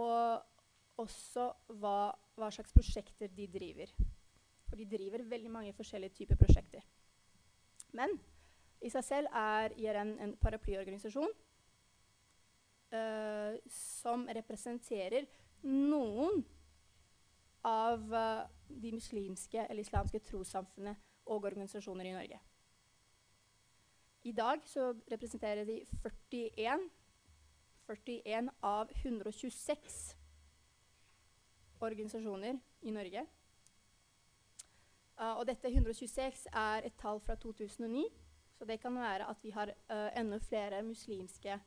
Og 0.00 1.02
også 1.02 1.46
hva, 1.82 2.10
hva 2.38 2.50
slags 2.54 2.74
prosjekter 2.74 3.30
de 3.34 3.46
driver. 3.50 3.92
For 4.70 4.78
de 4.78 4.88
driver 4.90 5.26
veldig 5.26 5.50
mange 5.50 5.76
forskjellige 5.76 6.22
typer 6.22 6.38
prosjekter. 6.38 6.82
Men 7.94 8.14
i 8.80 8.90
seg 8.90 9.04
selv 9.04 9.34
er 9.36 9.74
IRN 9.76 10.16
en 10.24 10.34
paraplyorganisasjon 10.40 11.32
uh, 12.94 13.56
som 13.70 14.26
representerer 14.28 15.26
noen 15.66 16.44
av 17.66 18.06
uh, 18.12 18.46
de 18.68 18.92
muslimske 18.96 19.66
eller 19.66 19.84
islamske 19.84 20.22
trossamfunnene 20.30 20.96
og 21.30 21.44
organisasjoner 21.44 22.08
i 22.08 22.14
Norge. 22.16 22.40
I 24.22 24.32
dag 24.36 24.64
så 24.68 24.92
representerer 25.10 25.64
de 25.64 25.80
41, 26.04 26.88
41 27.88 28.50
av 28.62 28.90
126 29.02 30.16
organisasjoner 31.80 32.58
i 32.82 32.90
Norge. 32.90 33.26
Uh, 35.20 35.36
og 35.38 35.46
dette 35.48 35.68
126 35.68 36.46
er 36.52 36.88
et 36.88 36.96
tall 37.00 37.20
fra 37.20 37.36
2009, 37.36 38.04
så 38.58 38.64
det 38.64 38.80
kan 38.80 38.94
være 38.96 39.28
at 39.28 39.40
vi 39.42 39.50
har 39.50 39.72
uh, 39.72 40.08
enda 40.16 40.38
flere 40.38 40.82
muslimske 40.82 41.58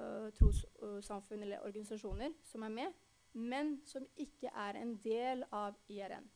uh, 0.00 0.28
trossamfunn 0.38 1.42
eller 1.42 1.64
organisasjoner 1.66 2.34
som 2.44 2.62
er 2.62 2.74
med, 2.74 2.92
men 3.32 3.80
som 3.86 4.06
ikke 4.16 4.50
er 4.54 4.80
en 4.80 4.96
del 5.04 5.44
av 5.52 5.74
IRN. 5.88 6.30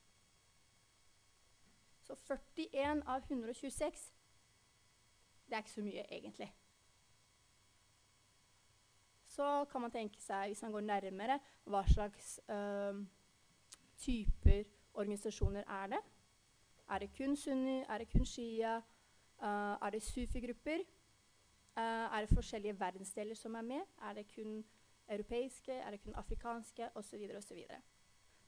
Så 2.03 2.15
41 2.15 3.03
av 3.07 3.23
126 3.31 4.13
det 5.53 5.57
er 5.57 5.63
ikke 5.63 5.71
så 5.71 5.83
mye, 5.85 6.05
egentlig. 6.09 6.55
Så 9.27 9.65
kan 9.73 9.81
man 9.81 9.91
tenke 9.91 10.21
seg, 10.21 10.47
hvis 10.47 10.63
man 10.63 10.73
går 10.73 10.81
nærmere, 10.81 11.39
hva 11.65 11.83
slags 11.89 12.41
uh, 12.49 12.97
typer 14.01 14.65
organisasjoner 14.95 15.65
er 15.69 15.87
det? 15.93 16.01
Er 16.89 16.99
det 16.99 17.11
kun 17.17 17.37
sunni? 17.37 17.83
Er 17.89 17.99
det 17.99 18.09
kun 18.13 18.25
shia? 18.25 18.77
Uh, 19.43 19.77
er 19.87 19.91
det 19.91 20.03
sufi-grupper? 20.03 20.85
Uh, 21.77 21.83
er 21.83 22.21
det 22.21 22.35
forskjellige 22.35 22.81
verdensdeler 22.81 23.35
som 23.35 23.55
er 23.55 23.63
med? 23.63 23.81
Er 24.09 24.13
det 24.13 24.27
kun 24.35 24.65
europeiske? 25.09 25.73
Er 25.73 25.91
det 25.91 26.03
kun 26.03 26.15
afrikanske? 26.15 26.89
Osv. 26.95 27.29
osv. 27.37 27.63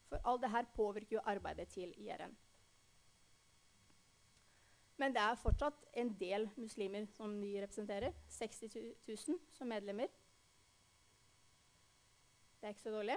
For 0.08 0.20
alt 0.24 0.42
det 0.42 0.50
her 0.50 0.66
påvirker 0.76 1.16
jo 1.16 1.22
arbeidet 1.24 1.68
til 1.68 1.94
IRN. 1.96 2.36
Men 4.96 5.14
det 5.14 5.22
er 5.22 5.40
fortsatt 5.40 5.86
en 5.98 6.12
del 6.20 6.46
muslimer 6.56 7.06
som 7.16 7.40
de 7.40 7.54
representerer. 7.62 8.12
60 8.28 8.76
000 9.08 9.38
som 9.52 9.68
medlemmer. 9.68 10.12
Det 12.60 12.68
er 12.68 12.76
ikke 12.76 12.86
så 12.86 12.94
dårlig. 12.94 13.16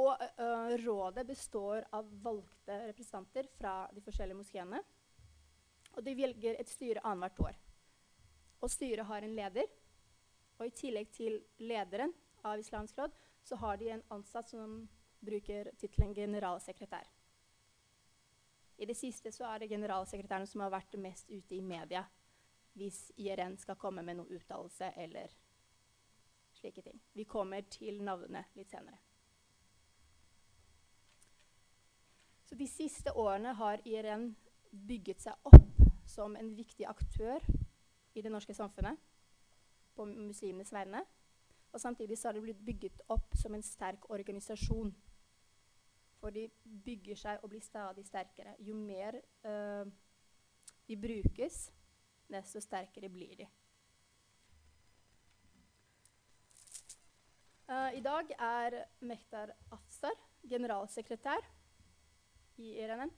Og 0.00 0.22
uh, 0.38 0.72
rådet 0.86 1.26
består 1.26 1.84
av 1.92 2.08
valgte 2.24 2.78
representanter 2.88 3.50
fra 3.58 3.74
de 3.92 4.00
forskjellige 4.00 4.38
moskeene. 4.38 4.80
Og 5.92 6.06
de 6.06 6.16
velger 6.16 6.56
et 6.58 6.70
styre 6.70 7.04
annethvert 7.04 7.50
år. 7.50 7.61
Og 8.62 8.70
styret 8.70 9.06
har 9.06 9.22
en 9.22 9.34
leder. 9.36 9.66
Og 10.58 10.66
i 10.66 10.74
tillegg 10.76 11.10
til 11.14 11.40
lederen 11.58 12.12
av 12.46 12.60
Islamsk 12.60 12.98
råd, 12.98 13.14
så 13.42 13.58
har 13.58 13.76
de 13.76 13.90
en 13.90 14.04
ansatt 14.14 14.50
som 14.50 14.82
bruker 15.22 15.70
tittelen 15.78 16.14
generalsekretær. 16.14 17.08
I 18.78 18.86
det 18.86 18.96
siste 18.98 19.32
så 19.32 19.46
er 19.46 19.62
det 19.62 19.70
generalsekretæren 19.70 20.46
som 20.46 20.64
har 20.64 20.72
vært 20.74 20.98
mest 20.98 21.30
ute 21.30 21.54
i 21.54 21.62
media 21.62 22.02
hvis 22.78 23.12
IRN 23.20 23.58
skal 23.60 23.76
komme 23.76 24.02
med 24.02 24.16
noen 24.16 24.32
uttalelse 24.32 24.88
eller 24.96 25.34
slike 26.56 26.82
ting. 26.82 27.00
Vi 27.12 27.26
kommer 27.28 27.66
til 27.70 28.00
navnene 28.02 28.46
litt 28.56 28.72
senere. 28.72 28.98
Så 32.48 32.56
de 32.58 32.68
siste 32.68 33.12
årene 33.16 33.54
har 33.56 33.84
IRN 33.88 34.30
bygget 34.88 35.22
seg 35.24 35.48
opp 35.48 35.84
som 36.08 36.34
en 36.36 36.50
viktig 36.56 36.88
aktør 36.88 37.44
i 38.14 38.22
det 38.22 38.32
norske 38.32 38.54
samfunnet 38.54 38.98
på 39.96 40.04
muslimenes 40.04 40.72
vegne. 40.72 41.04
Og 41.72 41.80
samtidig 41.80 42.18
så 42.18 42.28
har 42.28 42.32
det 42.32 42.42
blitt 42.42 42.64
bygget 42.64 43.00
opp 43.08 43.36
som 43.36 43.54
en 43.54 43.64
sterk 43.64 44.10
organisasjon. 44.10 44.92
For 46.20 46.30
de 46.30 46.46
bygger 46.84 47.18
seg 47.18 47.42
og 47.42 47.50
blir 47.50 47.64
stadig 47.64 48.04
sterkere. 48.06 48.54
Jo 48.60 48.76
mer 48.76 49.16
uh, 49.46 49.88
de 50.88 50.96
brukes, 50.96 51.64
desto 52.30 52.60
sterkere 52.60 53.08
blir 53.08 53.34
de. 53.40 53.48
Uh, 57.72 57.90
I 57.96 58.04
dag 58.04 58.30
er 58.38 58.84
Mehtar 59.00 59.54
Afsar 59.72 60.18
generalsekretær 60.48 61.46
i 62.58 62.76
IRNN. 62.82 63.10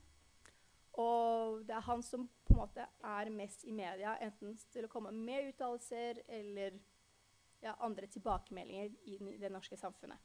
Og 1.00 1.64
det 1.66 1.74
er 1.74 1.86
han 1.88 2.02
som 2.02 2.28
på 2.46 2.54
en 2.54 2.60
måte 2.60 2.86
er 3.02 3.30
mest 3.34 3.64
i 3.64 3.72
media, 3.74 4.14
enten 4.22 4.54
til 4.70 4.86
å 4.86 4.90
komme 4.92 5.10
med 5.14 5.48
uttalelser 5.50 6.20
eller 6.28 6.76
ja, 7.64 7.74
andre 7.82 8.06
tilbakemeldinger 8.06 8.92
i 9.10 9.18
det 9.40 9.50
norske 9.50 9.76
samfunnet. 9.76 10.20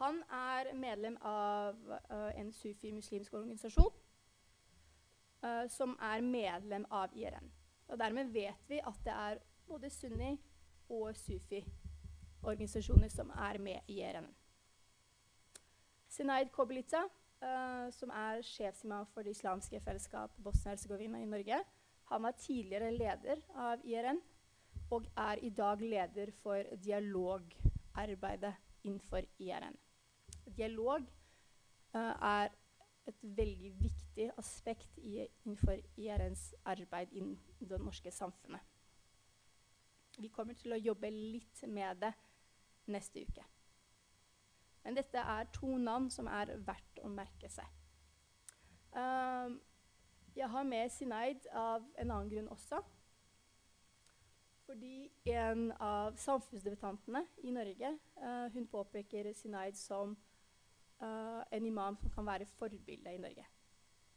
Han 0.00 0.18
er 0.32 0.74
medlem 0.76 1.16
av 1.24 1.76
uh, 1.88 2.32
en 2.36 2.50
sufi-muslimsk 2.52 3.34
organisasjon 3.34 3.92
uh, 5.44 5.64
som 5.72 5.94
er 6.02 6.24
medlem 6.24 6.84
av 6.90 7.14
IRN. 7.16 7.52
Og 7.88 7.98
dermed 8.02 8.32
vet 8.34 8.66
vi 8.68 8.80
at 8.82 8.98
det 9.06 9.14
er 9.14 9.40
både 9.68 9.90
sunni 9.90 10.34
og 10.92 11.16
sufi-organisasjoner 11.16 13.08
som 13.14 13.30
er 13.30 13.58
med 13.62 13.88
i 13.88 14.00
IRN. 14.02 14.28
Sinaid 16.08 16.50
Kobilica 16.52 17.06
uh, 17.42 17.88
som 17.94 18.12
er 18.14 18.44
sjefsimam 18.46 19.06
for 19.12 19.26
det 19.26 19.36
islamske 19.36 19.80
fellesskap 19.84 20.34
Bosnia-Hercegovina 20.42 21.20
i 21.22 21.28
Norge. 21.30 21.60
Han 22.10 22.22
var 22.22 22.36
tidligere 22.38 22.92
leder 22.94 23.42
av 23.54 23.82
IRN 23.84 24.20
og 24.94 25.08
er 25.18 25.42
i 25.42 25.50
dag 25.50 25.80
leder 25.82 26.30
for 26.42 26.62
dialogarbeidet 26.84 28.54
innenfor 28.84 29.26
IRN. 29.38 29.74
Dialog 30.56 31.02
uh, 31.94 32.14
er 32.22 32.54
et 33.06 33.18
veldig 33.22 33.72
viktig 33.80 34.30
aspekt 34.38 34.98
i, 34.98 35.26
innenfor 35.44 35.78
IRNs 35.96 36.48
arbeid 36.64 37.12
i 37.12 37.24
det 37.60 37.78
norske 37.80 38.10
samfunnet. 38.10 38.62
Vi 40.18 40.30
kommer 40.32 40.56
til 40.56 40.72
å 40.72 40.80
jobbe 40.80 41.10
litt 41.12 41.62
med 41.68 42.00
det 42.00 42.12
neste 42.90 43.26
uke. 43.26 43.44
Men 44.86 44.94
dette 44.94 45.18
er 45.18 45.48
to 45.50 45.66
navn 45.82 46.04
som 46.14 46.28
er 46.30 46.52
verdt 46.62 47.00
å 47.02 47.08
merke 47.10 47.48
seg. 47.50 47.66
Um, 48.94 49.56
jeg 50.38 50.46
har 50.52 50.68
med 50.68 50.92
Sineid 50.94 51.48
av 51.50 51.82
en 51.98 52.12
annen 52.14 52.30
grunn 52.30 52.52
også. 52.54 52.78
Fordi 54.68 55.08
en 55.32 55.72
av 55.82 56.14
samfunnsdebattantene 56.22 57.24
i 57.42 57.54
Norge 57.54 57.90
uh, 58.22 58.46
hun 58.54 58.70
påpeker 58.70 59.32
Sineid 59.34 59.74
som 59.78 60.14
uh, 61.02 61.42
en 61.50 61.66
imam 61.66 61.98
som 61.98 62.14
kan 62.14 62.30
være 62.30 62.46
forbilde 62.54 63.10
i 63.10 63.20
Norge. 63.26 63.48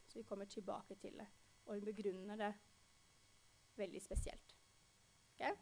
Så 0.06 0.22
vi 0.22 0.28
kommer 0.30 0.46
tilbake 0.46 1.00
til 1.02 1.18
det. 1.18 1.28
Og 1.66 1.80
hun 1.80 1.90
begrunner 1.90 2.38
det 2.38 2.54
veldig 3.82 4.06
spesielt. 4.06 4.56
Okay? 5.34 5.58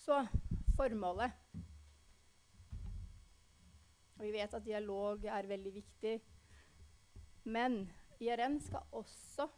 Så 0.00 0.24
formålet. 0.76 1.32
Og 4.16 4.24
vi 4.24 4.32
vet 4.32 4.54
at 4.54 4.64
dialog 4.64 5.24
er 5.24 5.48
veldig 5.48 5.72
viktig. 5.74 6.14
Men 7.44 7.84
IRN 8.20 8.60
skal 8.60 8.86
også 8.92 9.48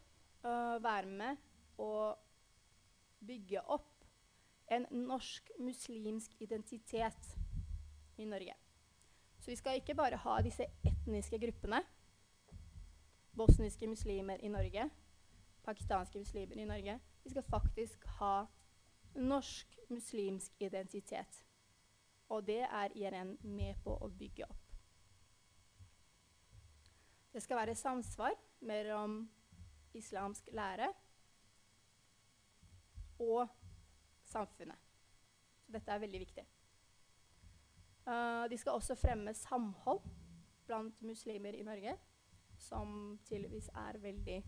uh, 0.44 0.78
være 0.82 1.06
med 1.06 1.36
og 1.78 2.18
bygge 3.26 3.62
opp 3.70 3.94
en 4.70 4.86
norsk 4.92 5.50
muslimsk 5.58 6.34
identitet 6.40 7.36
i 8.18 8.24
Norge. 8.24 8.54
Så 9.38 9.50
vi 9.50 9.56
skal 9.56 9.78
ikke 9.78 9.94
bare 9.94 10.16
ha 10.16 10.40
disse 10.44 10.66
etniske 10.84 11.38
gruppene. 11.38 11.80
Bosniske 13.38 13.86
muslimer 13.86 14.42
i 14.42 14.50
Norge, 14.50 14.90
pakistanske 15.64 16.18
muslimer 16.18 16.58
i 16.58 16.66
Norge. 16.66 16.98
Vi 17.24 17.30
skal 17.30 17.42
faktisk 17.42 18.04
ha 18.18 18.46
norsk 19.14 19.77
muslimsk 19.90 20.52
identitet. 20.60 21.44
Og 22.28 22.46
det 22.46 22.60
er 22.60 22.94
IRN 22.94 23.36
med 23.42 23.80
på 23.84 23.94
å 23.96 24.08
bygge 24.08 24.44
opp. 24.48 24.64
Det 27.32 27.42
skal 27.42 27.60
være 27.60 27.74
samsvar 27.74 28.34
mellom 28.60 29.20
islamsk 29.94 30.48
lære 30.52 30.88
og 33.20 33.48
samfunnet. 34.24 34.78
Så 35.64 35.72
dette 35.72 35.92
er 35.92 36.02
veldig 36.04 36.20
viktig. 36.20 36.44
Uh, 38.08 38.48
de 38.48 38.56
skal 38.58 38.72
også 38.72 38.96
fremme 38.96 39.34
samhold 39.34 40.00
blant 40.66 41.02
muslimer 41.02 41.56
i 41.56 41.62
Norge, 41.62 41.96
som 42.58 43.18
tydeligvis 43.28 43.68
er 43.74 43.98
veldig 44.00 44.38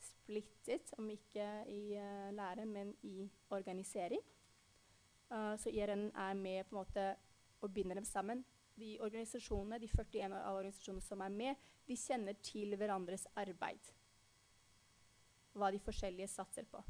splittet, 0.00 0.92
om 0.98 1.10
ikke 1.10 1.48
i 1.68 1.96
uh, 1.98 2.30
lære, 2.34 2.66
men 2.66 2.94
i 3.02 3.30
organisering. 3.50 4.20
Uh, 5.34 5.54
så 5.58 5.72
IRN 5.74 6.10
er 6.14 6.34
med 6.38 6.68
på 6.68 6.76
en 6.76 6.80
måte 6.84 7.06
og 7.64 7.72
binder 7.74 7.98
dem 7.98 8.06
sammen. 8.06 8.44
De 8.78 8.96
organisasjonene, 9.02 9.80
de 9.82 9.88
41 9.90 10.34
av 10.38 10.58
organisasjonene 10.58 11.02
som 11.02 11.22
er 11.24 11.34
med, 11.34 11.70
de 11.88 11.96
kjenner 11.98 12.36
til 12.42 12.76
hverandres 12.78 13.26
arbeid. 13.38 13.90
Hva 15.54 15.70
de 15.70 15.80
forskjellige 15.82 16.30
satser 16.30 16.66
på. 16.70 16.82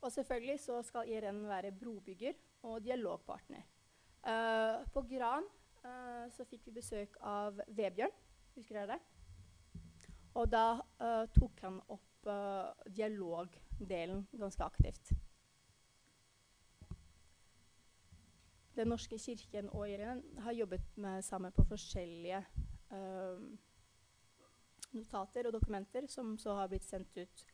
Og 0.00 0.12
selvfølgelig 0.12 0.60
så 0.60 0.80
skal 0.82 1.08
IRN 1.08 1.42
være 1.48 1.72
brobygger 1.76 2.36
og 2.62 2.80
dialogpartner. 2.84 3.64
Uh, 4.20 4.84
på 4.92 5.02
Gran 5.08 5.44
uh, 5.84 6.26
så 6.32 6.44
fikk 6.48 6.68
vi 6.68 6.76
besøk 6.80 7.16
av 7.24 7.60
Vebjørn. 7.68 8.12
Husker 8.56 8.80
dere 8.80 8.96
det? 8.96 9.00
Og 10.36 10.48
da 10.52 10.64
uh, 11.00 11.24
tok 11.36 11.64
han 11.64 11.80
opp 11.88 12.06
dialogdelen 12.92 14.26
ganske 14.36 14.64
aktivt. 14.64 15.14
Den 18.76 18.90
norske 18.92 19.18
kirken 19.18 19.68
og 19.74 19.88
Irene 19.90 20.42
har 20.44 20.56
jobbet 20.56 20.96
med 21.02 21.24
sammen 21.26 21.52
på 21.52 21.64
forskjellige 21.68 22.40
uh, 22.92 23.42
notater 24.94 25.48
og 25.48 25.54
dokumenter 25.56 26.06
som 26.10 26.36
så 26.38 26.54
har 26.58 26.70
blitt 26.70 26.86
sendt 26.86 27.16
ut, 27.18 27.44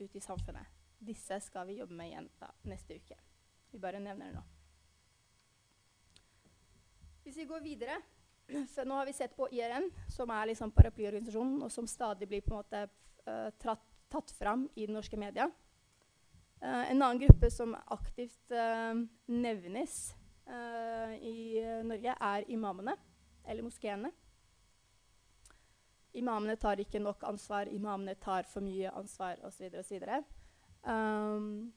ut 0.00 0.16
i 0.16 0.20
samfunnet. 0.20 0.68
Disse 1.04 1.36
skal 1.44 1.66
vi 1.68 1.78
jobbe 1.80 1.96
med 1.96 2.12
igjen 2.12 2.28
da, 2.40 2.48
neste 2.68 2.96
uke. 2.96 3.16
Vi 3.72 3.80
bare 3.82 4.00
nevner 4.00 4.30
det 4.30 4.38
nå. 4.38 4.44
Hvis 7.24 7.36
vi 7.40 7.46
går 7.48 7.64
videre 7.64 7.98
for 8.74 8.88
nå 8.88 9.00
har 9.00 9.08
vi 9.08 9.16
sett 9.16 9.36
på 9.36 9.48
IRN, 9.52 9.88
som 10.12 10.30
er 10.30 10.50
liksom 10.52 10.72
paraplyorganisasjonen, 10.76 11.62
og 11.64 11.72
som 11.72 11.88
stadig 11.88 12.28
blir 12.28 12.44
på 12.44 12.54
en 12.54 12.60
måte 12.60 12.82
uh, 13.28 13.50
tratt, 13.60 13.84
tatt 14.12 14.32
fram 14.36 14.66
i 14.74 14.86
den 14.86 14.96
norske 14.98 15.18
media. 15.20 15.48
Uh, 16.62 16.90
en 16.90 17.02
annen 17.02 17.22
gruppe 17.24 17.50
som 17.50 17.74
aktivt 17.86 18.52
uh, 18.52 18.94
nevnes 19.26 20.14
i 21.24 21.56
Norge, 21.88 22.12
er 22.20 22.44
imamene, 22.52 22.92
eller 23.48 23.64
moskeene. 23.64 24.10
Imamene 26.20 26.54
tar 26.60 26.82
ikke 26.82 27.00
nok 27.00 27.24
ansvar, 27.24 27.70
imamene 27.72 28.14
tar 28.20 28.44
for 28.46 28.62
mye 28.62 28.92
ansvar 28.92 29.40
osv. 29.48 29.72
Um, 30.84 31.72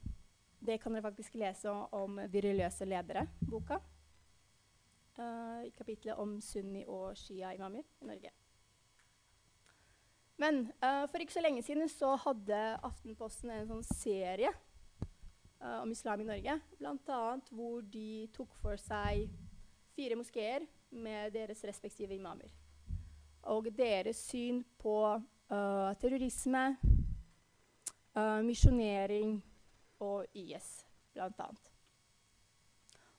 det 0.60 0.82
kan 0.82 0.94
dere 0.94 1.06
faktisk 1.06 1.38
lese 1.40 1.72
om 1.72 2.20
religiøse 2.20 2.86
ledere-boka 2.86 3.80
uh, 5.20 5.62
i 5.66 5.72
kapitlet 5.72 6.20
om 6.20 6.38
sunni- 6.42 6.86
og 6.86 7.16
shia-imamer 7.18 7.82
i 7.82 8.10
Norge. 8.12 8.34
Men 10.38 10.68
uh, 10.84 11.06
for 11.10 11.24
ikke 11.24 11.34
så 11.34 11.42
lenge 11.42 11.64
siden 11.66 11.90
så 11.90 12.14
hadde 12.22 12.60
Aftenposten 12.86 13.50
en 13.54 13.70
sånn 13.72 13.86
serie 13.90 14.52
uh, 15.62 15.82
om 15.82 15.92
islam 15.92 16.22
i 16.22 16.28
Norge. 16.28 16.60
Bl.a. 16.80 17.38
hvor 17.52 17.82
de 17.82 18.28
tok 18.36 18.54
for 18.62 18.80
seg 18.82 19.28
fire 19.96 20.18
moskeer 20.20 20.66
med 20.90 21.34
deres 21.36 21.64
respektive 21.68 22.16
imamer. 22.16 22.52
Og 23.48 23.70
deres 23.78 24.20
syn 24.28 24.64
på 24.80 24.98
uh, 25.16 25.92
terrorisme, 26.02 26.70
misjonering 28.42 29.36
og 30.02 30.26
IS, 30.34 30.80
bl.a. 31.14 31.50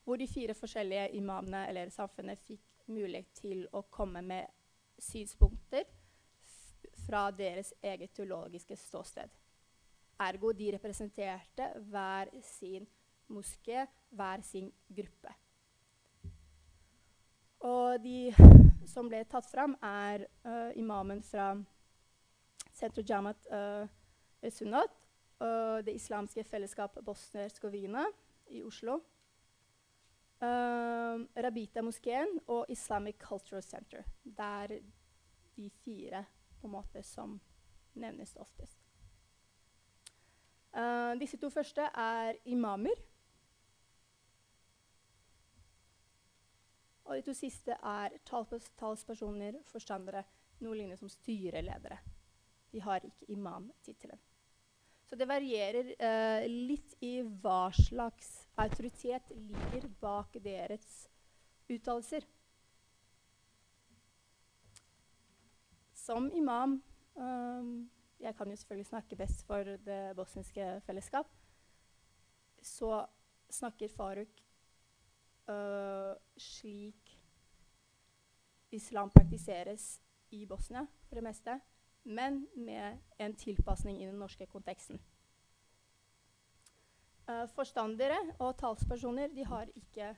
Hvor 0.02 0.18
de 0.18 0.26
fire 0.26 0.56
forskjellige 0.58 1.12
imamene 1.14 1.68
eller 1.68 1.92
samfunnet 1.94 2.40
fikk 2.42 2.88
mulighet 2.90 3.30
til 3.38 3.62
å 3.72 3.84
komme 3.94 4.24
med 4.26 4.50
synspunkter 4.98 5.86
fra 7.06 7.30
deres 7.30 7.72
eget 7.82 8.12
teologiske 8.16 8.76
ståsted. 8.76 9.30
Ergo 10.18 10.52
de 10.52 10.72
representerte 10.74 11.68
hver 11.90 12.30
sin 12.42 12.86
moské, 13.28 13.86
hver 14.10 14.42
sin 14.42 14.72
gruppe. 14.88 15.34
Og 17.60 17.98
de 18.02 18.30
som 18.86 19.08
ble 19.10 19.24
tatt 19.30 19.46
fram, 19.50 19.74
er 19.82 20.26
uh, 20.46 20.70
imamen 20.78 21.22
fra 21.22 21.52
Sentro 22.74 23.02
Jamat 23.02 23.48
uh, 23.50 24.50
Sunnat 24.50 24.94
og 25.42 25.84
det 25.86 25.94
islamske 25.94 26.44
fellesskapet 26.46 27.04
Bosnia-Hercegovina 27.06 28.04
i 28.54 28.62
Oslo. 28.66 29.00
Uh, 30.38 31.26
Rabita-moskeen 31.34 32.38
og 32.46 32.66
Islamic 32.70 33.18
Cultural 33.22 33.62
Center. 33.62 34.02
Det 34.24 34.50
er 34.62 34.78
de 35.56 35.70
fire 35.84 36.24
måte 36.62 37.02
som 37.02 37.40
nevnes 37.94 38.36
oftest. 38.38 38.77
Uh, 40.74 41.14
disse 41.20 41.38
to 41.40 41.50
første 41.50 41.88
er 41.94 42.38
imamer. 42.44 43.00
Og 47.08 47.16
de 47.16 47.24
to 47.24 47.32
siste 47.32 47.72
er 47.72 48.18
talspersoner, 48.28 49.62
forstandere, 49.70 50.24
noe 50.60 50.76
lignende 50.76 50.98
som 51.00 51.08
styreledere. 51.08 52.00
De 52.72 52.82
har 52.84 53.04
ikke 53.06 53.30
imamtittelen. 53.32 54.20
Så 55.08 55.16
det 55.16 55.28
varierer 55.28 55.94
uh, 55.96 56.44
litt 56.44 56.98
i 57.00 57.14
hva 57.24 57.70
slags 57.72 58.42
autoritet 58.60 59.30
ligger 59.32 59.88
bak 60.02 60.36
deres 60.44 61.06
uttalelser. 61.68 62.26
som 66.08 66.30
imam 66.32 66.82
um, 67.14 67.90
Jeg 68.20 68.34
kan 68.36 68.50
jo 68.50 68.56
selvfølgelig 68.56 68.86
snakke 68.86 69.16
best 69.16 69.46
for 69.46 69.56
det 69.62 70.16
bosniske 70.16 70.80
fellesskap. 70.86 71.26
Så 72.62 73.06
snakker 73.50 73.88
Faruk 73.88 74.40
øh, 75.48 76.16
slik 76.36 77.20
islam 78.70 79.10
praktiseres 79.10 80.00
i 80.30 80.46
Bosnia 80.46 80.86
for 81.08 81.14
det 81.14 81.24
meste, 81.24 81.60
men 82.04 82.46
med 82.56 82.98
en 83.18 83.36
tilpasning 83.36 84.02
i 84.02 84.06
den 84.06 84.14
norske 84.14 84.46
konteksten. 84.46 85.00
Uh, 87.28 87.44
forstandere 87.52 88.16
og 88.38 88.56
talspersoner 88.56 89.28
de 89.28 89.44
har 89.44 89.68
ikke 89.76 90.14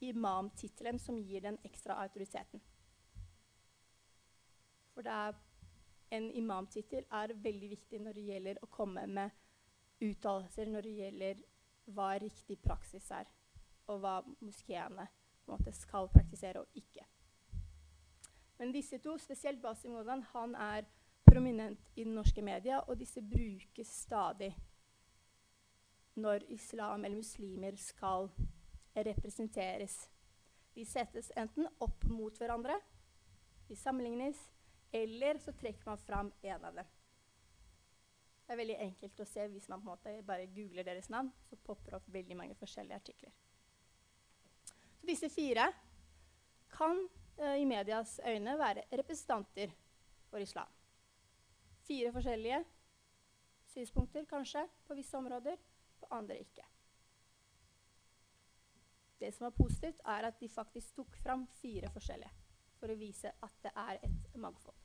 imamtittelen 0.00 0.98
som 1.00 1.16
gir 1.16 1.40
den 1.40 1.56
ekstra 1.64 1.96
autoriteten. 2.02 2.60
For 4.92 5.02
det 5.02 5.12
er 5.12 5.32
en 6.10 6.30
imamtittel 6.32 7.04
er 7.10 7.34
veldig 7.34 7.70
viktig 7.70 8.00
når 8.00 8.16
det 8.16 8.26
gjelder 8.30 8.62
å 8.62 8.70
komme 8.72 9.04
med 9.06 9.30
uttalelser 10.04 10.70
når 10.70 10.86
det 10.86 10.94
gjelder 11.00 11.42
hva 11.94 12.08
riktig 12.20 12.58
praksis 12.62 13.10
er, 13.14 13.28
og 13.88 14.02
hva 14.02 14.18
moskeene 14.44 15.08
skal 15.72 16.10
praktisere 16.12 16.60
og 16.60 16.76
ikke. 16.76 17.04
Men 18.58 18.72
disse 18.74 18.98
to, 18.98 19.14
spesielt 19.18 19.62
Basim 19.62 19.94
Modan, 19.94 20.22
han 20.34 20.54
er 20.54 20.84
prominent 21.24 21.90
i 21.94 22.04
den 22.04 22.14
norske 22.18 22.42
media, 22.42 22.80
og 22.80 22.98
disse 22.98 23.22
brukes 23.22 23.88
stadig 24.02 24.52
når 26.18 26.44
islam 26.50 27.04
eller 27.04 27.16
muslimer 27.16 27.76
skal 27.76 28.28
representeres. 28.96 30.08
De 30.74 30.84
settes 30.84 31.30
enten 31.36 31.68
opp 31.80 32.04
mot 32.10 32.38
hverandre, 32.38 32.74
de 33.68 33.76
sammenlignes, 33.76 34.38
eller 34.92 35.38
så 35.38 35.52
trekker 35.52 35.84
man 35.86 35.98
fram 35.98 36.32
en 36.42 36.64
av 36.64 36.74
dem. 36.74 36.86
Det 38.46 38.54
er 38.54 38.60
veldig 38.62 38.78
enkelt 38.80 39.20
å 39.20 39.26
se 39.28 39.44
hvis 39.52 39.68
man 39.68 39.82
på 39.82 39.90
en 39.90 39.92
måte 39.92 40.12
bare 40.24 40.48
googler 40.48 40.86
deres 40.86 41.10
navn. 41.12 41.28
Så 41.50 41.58
popper 41.60 41.92
det 41.92 41.98
opp 41.98 42.08
veldig 42.14 42.36
mange 42.38 42.56
forskjellige 42.56 42.96
artikler. 42.96 43.34
Så 44.96 45.10
disse 45.10 45.28
fire 45.28 45.66
kan 46.72 47.02
eh, 47.36 47.60
i 47.60 47.66
medias 47.68 48.16
øyne 48.24 48.56
være 48.58 48.86
representanter 49.02 49.74
for 50.30 50.40
islam. 50.40 50.72
Fire 51.84 52.12
forskjellige 52.12 52.64
synspunkter 53.68 54.24
kanskje 54.28 54.64
på 54.88 54.96
visse 54.96 55.16
områder, 55.16 55.60
på 56.00 56.08
andre 56.14 56.40
ikke. 56.40 56.64
Det 59.20 59.34
som 59.34 59.50
var 59.50 59.56
positivt, 59.60 60.00
er 60.06 60.28
at 60.28 60.40
de 60.40 60.48
faktisk 60.48 60.96
tok 60.96 61.16
fram 61.20 61.44
fire 61.60 61.90
forskjellige 61.92 62.47
for 62.78 62.92
å 62.92 62.98
vise 62.98 63.32
at 63.42 63.62
det 63.64 63.72
er 63.76 63.98
et 64.06 64.36
mangfold. 64.38 64.76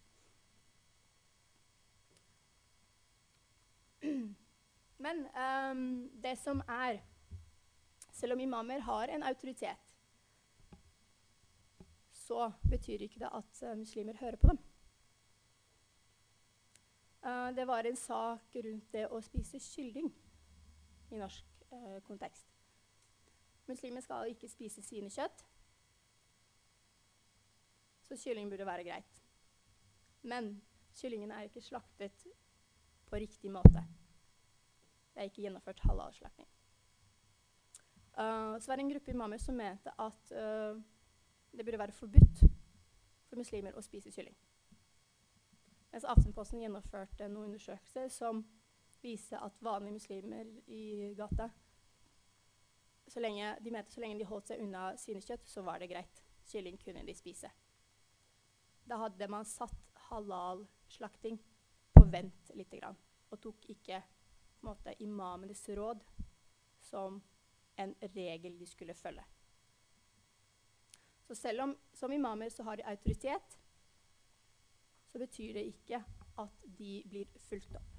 Men 5.06 5.26
um, 5.34 6.12
det 6.24 6.38
som 6.42 6.62
er 6.68 7.02
Selv 8.14 8.34
om 8.34 8.40
imamer 8.40 8.80
har 8.80 9.10
en 9.10 9.24
autoritet, 9.24 9.80
så 12.12 12.52
betyr 12.70 13.02
ikke 13.02 13.20
det 13.20 13.30
at 13.34 13.64
uh, 13.64 13.78
muslimer 13.78 14.14
hører 14.20 14.36
på 14.36 14.48
dem. 14.48 14.60
Uh, 17.26 17.56
det 17.56 17.68
var 17.68 17.80
en 17.90 17.96
sak 17.96 18.56
rundt 18.56 18.94
det 18.94 19.08
å 19.10 19.22
spise 19.26 19.60
kylling 19.60 20.14
i 21.10 21.18
norsk 21.18 21.66
uh, 21.72 21.98
kontekst. 22.06 22.46
Muslimer 23.68 24.06
skal 24.06 24.30
ikke 24.30 24.52
spise 24.52 24.86
svinekjøtt. 24.86 25.44
Så 28.14 28.30
kylling 28.30 28.50
burde 28.50 28.66
være 28.66 28.84
greit. 28.84 29.22
Men 30.22 30.62
kyllingen 30.94 31.32
er 31.32 31.48
ikke 31.48 31.62
slaktet 31.62 32.28
på 33.10 33.16
riktig 33.16 33.50
måte. 33.52 33.82
Det 35.14 35.22
er 35.22 35.30
ikke 35.32 35.42
gjennomført 35.42 35.80
halalslakting. 35.80 36.48
Uh, 38.14 38.60
så 38.62 38.68
var 38.68 38.76
det 38.76 38.84
en 38.84 38.92
gruppe 38.92 39.12
imamer 39.12 39.38
som 39.42 39.58
mente 39.58 39.90
at 39.98 40.32
uh, 40.32 40.78
det 41.58 41.66
burde 41.66 41.80
være 41.80 41.92
forbudt 41.98 42.44
for 43.30 43.42
muslimer 43.42 43.74
å 43.74 43.82
spise 43.82 44.14
kylling. 44.14 44.38
Mens 45.90 46.06
Aftenposten 46.06 46.62
gjennomførte 46.62 47.32
noen 47.34 47.50
undersøkelser 47.50 48.14
som 48.14 48.46
viste 49.02 49.42
at 49.42 49.58
vanlige 49.66 49.98
muslimer 49.98 50.54
i 50.70 51.16
gata 51.18 51.50
så 53.08 53.20
lenge, 53.20 53.58
De 53.62 53.72
mente 53.72 53.92
så 53.92 54.02
lenge 54.06 54.22
de 54.22 54.30
holdt 54.30 54.54
seg 54.54 54.62
unna 54.62 54.94
svinekjøtt, 54.98 55.50
så 55.50 55.66
var 55.66 55.82
det 55.82 55.90
greit. 55.90 56.24
Kylling 56.46 56.78
kunne 56.78 57.06
de 57.06 57.18
spise. 57.18 57.50
Da 58.86 59.00
hadde 59.00 59.28
man 59.32 59.46
satt 59.46 59.94
halal-slakting 60.10 61.40
på 61.94 62.04
vent 62.12 62.52
lite 62.54 62.78
grann, 62.82 62.98
og 63.32 63.42
tok 63.42 63.70
ikke 63.72 64.02
måte, 64.64 64.96
imamenes 65.04 65.64
råd 65.70 66.04
som 66.84 67.22
en 67.80 67.96
regel 68.14 68.58
de 68.60 68.68
skulle 68.68 68.94
følge. 68.94 69.24
Så 71.24 71.36
selv 71.36 71.62
om 71.64 71.78
som 71.94 72.12
imamer 72.12 72.50
så 72.50 72.64
har 72.64 72.78
de 72.78 72.86
autoritet, 72.86 73.60
så 75.08 75.20
betyr 75.20 75.54
det 75.54 75.68
ikke 75.72 76.04
at 76.42 76.64
de 76.66 77.04
blir 77.08 77.30
fulgt 77.48 77.76
opp. 77.78 77.90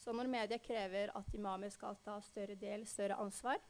Så 0.00 0.12
når 0.16 0.30
media 0.32 0.58
krever 0.58 1.12
at 1.16 1.34
imamer 1.36 1.72
skal 1.72 1.98
ta 2.04 2.16
større 2.24 2.56
del, 2.58 2.86
større 2.88 3.18
ansvar, 3.20 3.60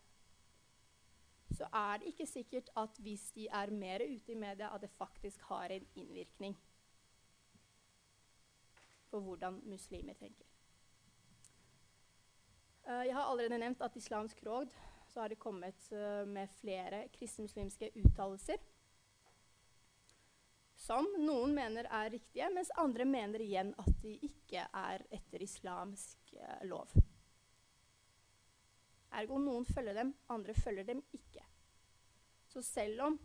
så 1.56 1.66
er 1.72 1.98
det 1.98 2.12
ikke 2.12 2.26
sikkert 2.26 2.70
at 2.78 2.98
hvis 3.02 3.30
de 3.36 3.48
er 3.48 3.72
mer 3.74 4.04
ute 4.04 4.32
i 4.32 4.38
media, 4.38 4.70
at 4.74 4.82
det 4.82 4.90
faktisk 4.90 5.42
har 5.50 5.72
en 5.74 5.86
innvirkning 5.94 6.56
på 9.10 9.20
hvordan 9.20 9.60
muslimer 9.66 10.14
tenker. 10.14 10.46
Uh, 12.86 13.06
jeg 13.06 13.14
har 13.14 13.26
allerede 13.26 13.58
nevnt 13.58 13.82
at 13.82 13.96
Islamsk 13.96 14.42
råd 14.46 14.70
så 15.10 15.20
har 15.20 15.28
det 15.28 15.38
kommet 15.38 15.88
uh, 15.92 16.28
med 16.28 16.48
flere 16.60 17.08
kristenmuslimske 17.12 17.90
uttalelser 17.94 18.62
som 20.80 21.06
noen 21.20 21.52
mener 21.54 21.86
er 21.92 22.08
riktige, 22.14 22.48
mens 22.54 22.70
andre 22.80 23.04
mener 23.04 23.42
igjen 23.44 23.74
at 23.78 23.90
de 24.02 24.16
ikke 24.26 24.64
er 24.64 25.04
etter 25.12 25.42
islamsk 25.44 26.32
uh, 26.40 26.62
lov. 26.66 26.94
Ergo 29.20 29.38
noen 29.42 29.66
følger 29.68 30.00
dem, 30.00 30.14
andre 30.32 30.54
følger 30.54 30.88
dem 30.88 31.02
ikke. 31.12 31.29
Så 32.50 32.62
selv 32.62 33.00
om 33.06 33.18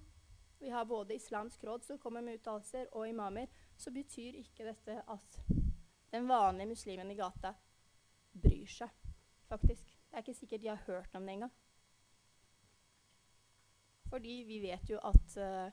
vi 0.60 0.70
har 0.70 0.86
både 0.86 1.16
Islamsk 1.16 1.64
råd 1.64 1.84
som 1.84 1.98
kommer 2.00 2.22
med 2.22 2.40
uttalelser, 2.40 2.88
og 2.92 3.10
imamer, 3.10 3.48
så 3.78 3.92
betyr 3.92 4.38
ikke 4.40 4.68
dette 4.70 5.02
at 5.02 5.40
den 6.12 6.28
vanlige 6.30 6.70
muslimen 6.70 7.12
i 7.12 7.18
gata 7.18 7.56
bryr 8.42 8.70
seg, 8.70 8.92
faktisk. 9.50 9.90
Det 9.90 10.14
er 10.14 10.24
ikke 10.24 10.38
sikkert 10.38 10.62
de 10.62 10.70
har 10.72 10.84
hørt 10.88 11.16
om 11.16 11.26
det 11.26 11.34
engang. 11.34 11.56
Fordi 14.10 14.36
vi 14.48 14.62
vet 14.62 14.90
jo 14.90 15.02
at 15.04 15.38
uh, 15.42 15.72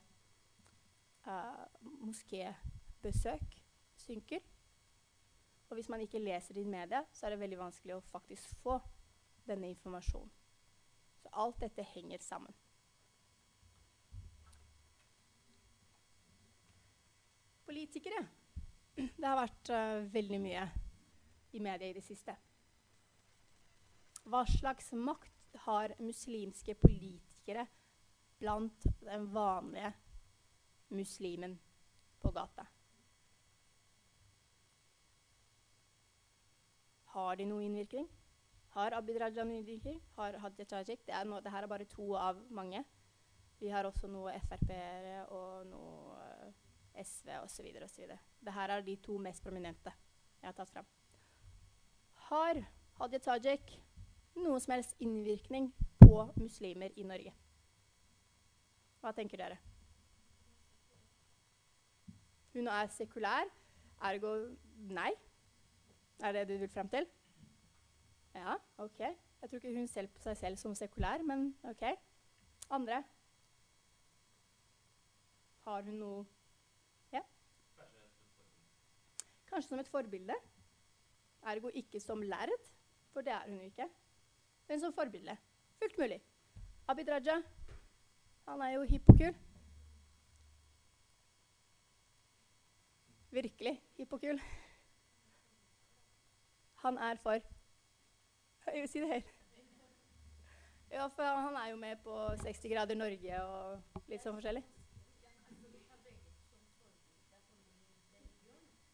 uh, 1.28 1.64
moskébesøk 2.00 3.60
synker. 3.96 4.40
Og 5.68 5.74
hvis 5.74 5.88
man 5.88 6.00
ikke 6.00 6.18
leser 6.18 6.54
det 6.54 6.64
i 6.64 6.72
media, 6.72 7.04
så 7.12 7.26
er 7.26 7.30
det 7.30 7.40
veldig 7.44 7.60
vanskelig 7.60 7.96
å 7.96 8.04
faktisk 8.08 8.56
få 8.64 8.80
denne 9.46 9.70
informasjonen. 9.70 10.32
Så 11.22 11.30
alt 11.32 11.60
dette 11.60 11.86
henger 11.94 12.18
sammen. 12.18 12.56
Politikere. 17.72 18.18
Det 18.92 19.24
har 19.24 19.38
vært 19.38 19.70
uh, 19.72 20.02
veldig 20.12 20.38
mye 20.44 20.62
i 21.56 21.60
media 21.64 21.88
i 21.88 21.94
det 21.96 22.02
siste. 22.04 22.34
Hva 24.28 24.42
slags 24.44 24.90
makt 24.92 25.56
har 25.64 25.94
muslimske 25.96 26.74
politikere 26.82 27.64
blant 28.42 28.84
den 29.00 29.24
vanlige 29.32 29.88
muslimen 30.92 31.54
på 32.20 32.34
gata? 32.36 32.66
Har 37.14 37.40
de 37.40 37.48
noe 37.48 37.64
innvirkning? 37.64 38.04
Har 38.76 38.98
Abid 39.00 39.16
Raja 39.24 39.48
noe 39.48 39.62
innvirkning? 39.62 39.96
Har 40.20 40.36
Hadia 40.44 40.68
Tajik? 40.74 41.08
Det, 41.08 41.24
no, 41.24 41.40
det 41.40 41.56
er 41.56 41.72
bare 41.72 41.88
to 41.88 42.12
av 42.20 42.44
mange. 42.52 42.84
Vi 43.64 43.72
har 43.72 43.88
også 43.88 44.12
noe 44.12 44.36
Frp-ere 44.44 45.22
og 45.32 45.72
noe 45.72 46.21
SV 46.94 47.28
osv. 47.42 47.68
osv. 47.84 48.12
Dette 48.42 48.66
er 48.66 48.84
de 48.86 48.96
to 48.96 49.18
mest 49.18 49.42
prominente 49.44 49.92
jeg 50.42 50.48
har 50.48 50.56
tatt 50.58 50.72
fram. 50.74 50.86
Har 52.28 52.58
Hadia 52.98 53.22
Tajik 53.22 53.76
noe 54.42 54.60
som 54.60 54.74
helst 54.74 54.96
innvirkning 55.00 55.70
på 56.00 56.26
muslimer 56.36 56.92
i 56.96 57.04
Norge? 57.06 57.34
Hva 59.02 59.12
tenker 59.14 59.40
dere? 59.40 59.58
Hun 62.52 62.68
er 62.68 62.90
sekulær, 62.92 63.48
ergo 64.04 64.32
nei. 64.92 65.10
Er 66.22 66.34
det 66.36 66.46
det 66.48 66.56
du 66.56 66.60
vil 66.62 66.70
frem 66.70 66.88
til? 66.92 67.06
Ja, 68.34 68.56
OK. 68.78 69.00
Jeg 69.00 69.50
tror 69.50 69.58
ikke 69.58 69.74
hun 69.74 69.88
ser 69.90 70.06
på 70.06 70.22
seg 70.22 70.36
selv 70.38 70.60
som 70.60 70.74
sekulær, 70.78 71.24
men 71.26 71.48
OK. 71.70 71.82
Andre? 72.70 73.02
Har 75.64 75.82
hun 75.82 75.98
noe 76.02 76.22
Ja? 77.12 77.20
Kanskje 79.52 79.68
som 79.68 79.78
et 79.78 79.88
forbilde. 79.88 80.34
Ergo 81.42 81.70
ikke 81.74 82.00
som 82.00 82.22
lærd, 82.22 82.48
for 83.12 83.20
det 83.20 83.32
er 83.32 83.48
hun 83.48 83.58
jo 83.58 83.64
ikke. 83.64 83.88
Men 84.68 84.80
som 84.80 84.92
forbilde. 84.92 85.36
Fullt 85.78 85.98
mulig. 85.98 86.22
Abid 86.88 87.08
Raja, 87.08 87.42
han 88.48 88.60
er 88.60 88.70
jo 88.70 88.82
hipp 88.82 89.08
og 89.08 89.18
kul. 89.18 89.34
Virkelig 93.30 93.82
hipp 93.96 94.12
og 94.12 94.20
kul. 94.20 94.40
Han 96.82 96.98
er 96.98 97.14
for 97.14 97.30
Jeg 97.30 98.80
vil 98.80 98.88
si 98.88 99.00
det 99.00 99.08
helt. 99.08 99.34
Ja, 100.90 101.06
for 101.06 101.22
han 101.22 101.54
er 101.56 101.70
jo 101.70 101.76
med 101.76 101.96
på 102.04 102.28
60 102.42 102.72
grader 102.72 102.94
Norge 102.94 103.42
og 103.42 104.00
litt 104.08 104.22
sånn 104.22 104.36
forskjellig. 104.36 104.64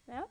Ja. 0.09 0.23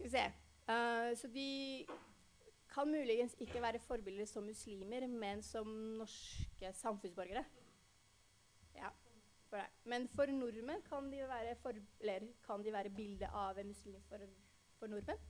Skal 0.00 0.10
vi 0.10 0.16
se. 0.16 0.32
Uh, 0.68 1.16
så 1.16 1.28
de 1.28 1.86
kan 2.74 2.88
muligens 2.88 3.34
ikke 3.38 3.62
være 3.62 3.78
forbilder 3.78 4.24
som 4.24 4.42
muslimer, 4.42 5.06
men 5.06 5.42
som 5.42 5.66
norske 5.66 6.72
samfunnsborgere. 6.72 7.44
Ja, 8.74 8.88
for 9.48 9.60
men 9.84 10.08
for 10.08 10.26
nordmenn 10.26 10.82
kan 10.82 11.12
de 11.12 11.18
være, 11.18 11.56
for, 11.56 11.72
kan 12.46 12.64
de 12.64 12.72
være 12.72 12.90
bilde 12.90 13.28
av 13.28 13.58
en 13.58 13.66
muslim 13.66 14.02
for, 14.08 14.24
for 14.78 14.86
nordmenn? 14.86 15.20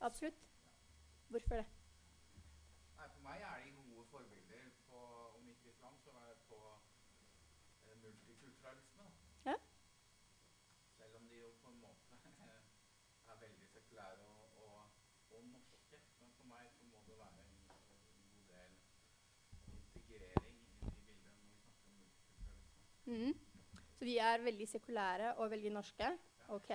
Absolutt. 0.00 0.42
Hvorfor 1.28 1.54
det? 1.54 1.66
Nei, 2.96 3.08
For 3.14 3.22
meg 3.22 3.40
er 3.40 3.64
de 3.64 3.70
gode 3.94 4.06
forbilder 4.10 4.70
på, 4.88 5.04
om 5.38 5.48
ikke 5.48 5.70
islam, 5.70 5.94
så 6.04 6.10
er 6.10 6.28
det 6.34 6.38
på 6.48 6.60
eh, 7.86 8.02
multikulturalisme. 8.02 9.10
Ja. 9.46 9.54
Selv 10.96 11.16
om 11.16 11.28
de 11.28 11.36
jo 11.36 11.54
på 11.62 11.70
en 11.70 11.80
måte 11.80 12.08
er 13.30 13.36
veldig 13.40 13.68
sekulære 13.68 14.18
og, 14.18 14.64
og, 14.64 14.90
og 15.30 15.44
norske. 15.44 15.98
Men 16.20 16.30
for 16.36 16.44
meg 16.52 16.64
så 16.76 16.84
må 16.92 16.98
det 17.08 17.18
være 17.18 17.40
en, 17.44 17.52
en 17.94 18.00
god 18.24 18.40
del 18.52 18.72
integrering 19.78 20.58
inn 20.80 20.96
i 20.98 21.04
bildet 21.06 21.34
når 21.40 21.50
vi 21.50 21.56
snakker 21.62 21.90
om 21.92 21.98
Mhm. 23.08 23.32
Så 23.98 24.04
de 24.04 24.14
er 24.30 24.42
veldig 24.44 24.66
sekulære 24.68 25.34
og 25.40 25.50
veldig 25.50 25.70
norske? 25.74 26.08
OK. 26.48 26.70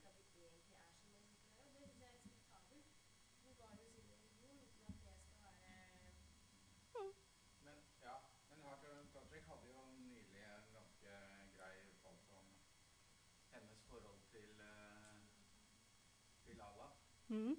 det 0.06 0.14
betyr 0.22 0.46
jo 0.52 0.56
ikke 0.62 0.76
at 0.76 0.96
de 1.02 1.08
egentlig 1.08 1.08
er 1.08 1.08
så 1.08 1.12
veldig 1.18 1.38
sekulære, 1.44 1.76
og 1.76 1.82
det 1.84 1.90
syns 1.90 2.02
jeg 2.04 2.10
er 2.12 2.18
respektabelt. 2.20 2.88
Bevare 3.48 3.86
sin 3.96 4.08
religion 4.16 4.58
uten 4.66 4.86
at 4.90 4.96
det 5.06 5.16
skal 5.24 5.44
være 5.44 5.54
Men 7.66 7.78
ja, 8.06 8.16
men 8.50 8.60
Hadia 8.66 8.94
Tajik 9.14 9.46
hadde 9.52 9.68
jo 9.74 9.82
nylig 9.92 10.44
en 10.44 10.68
ganske 10.78 11.12
grei 11.56 11.76
uttalelse 11.92 12.34
om 12.42 12.48
hennes 13.54 13.82
forhold 13.92 14.22
til, 14.34 14.50
eh, 14.60 15.16
til 16.46 16.58
Mhm. 17.34 17.56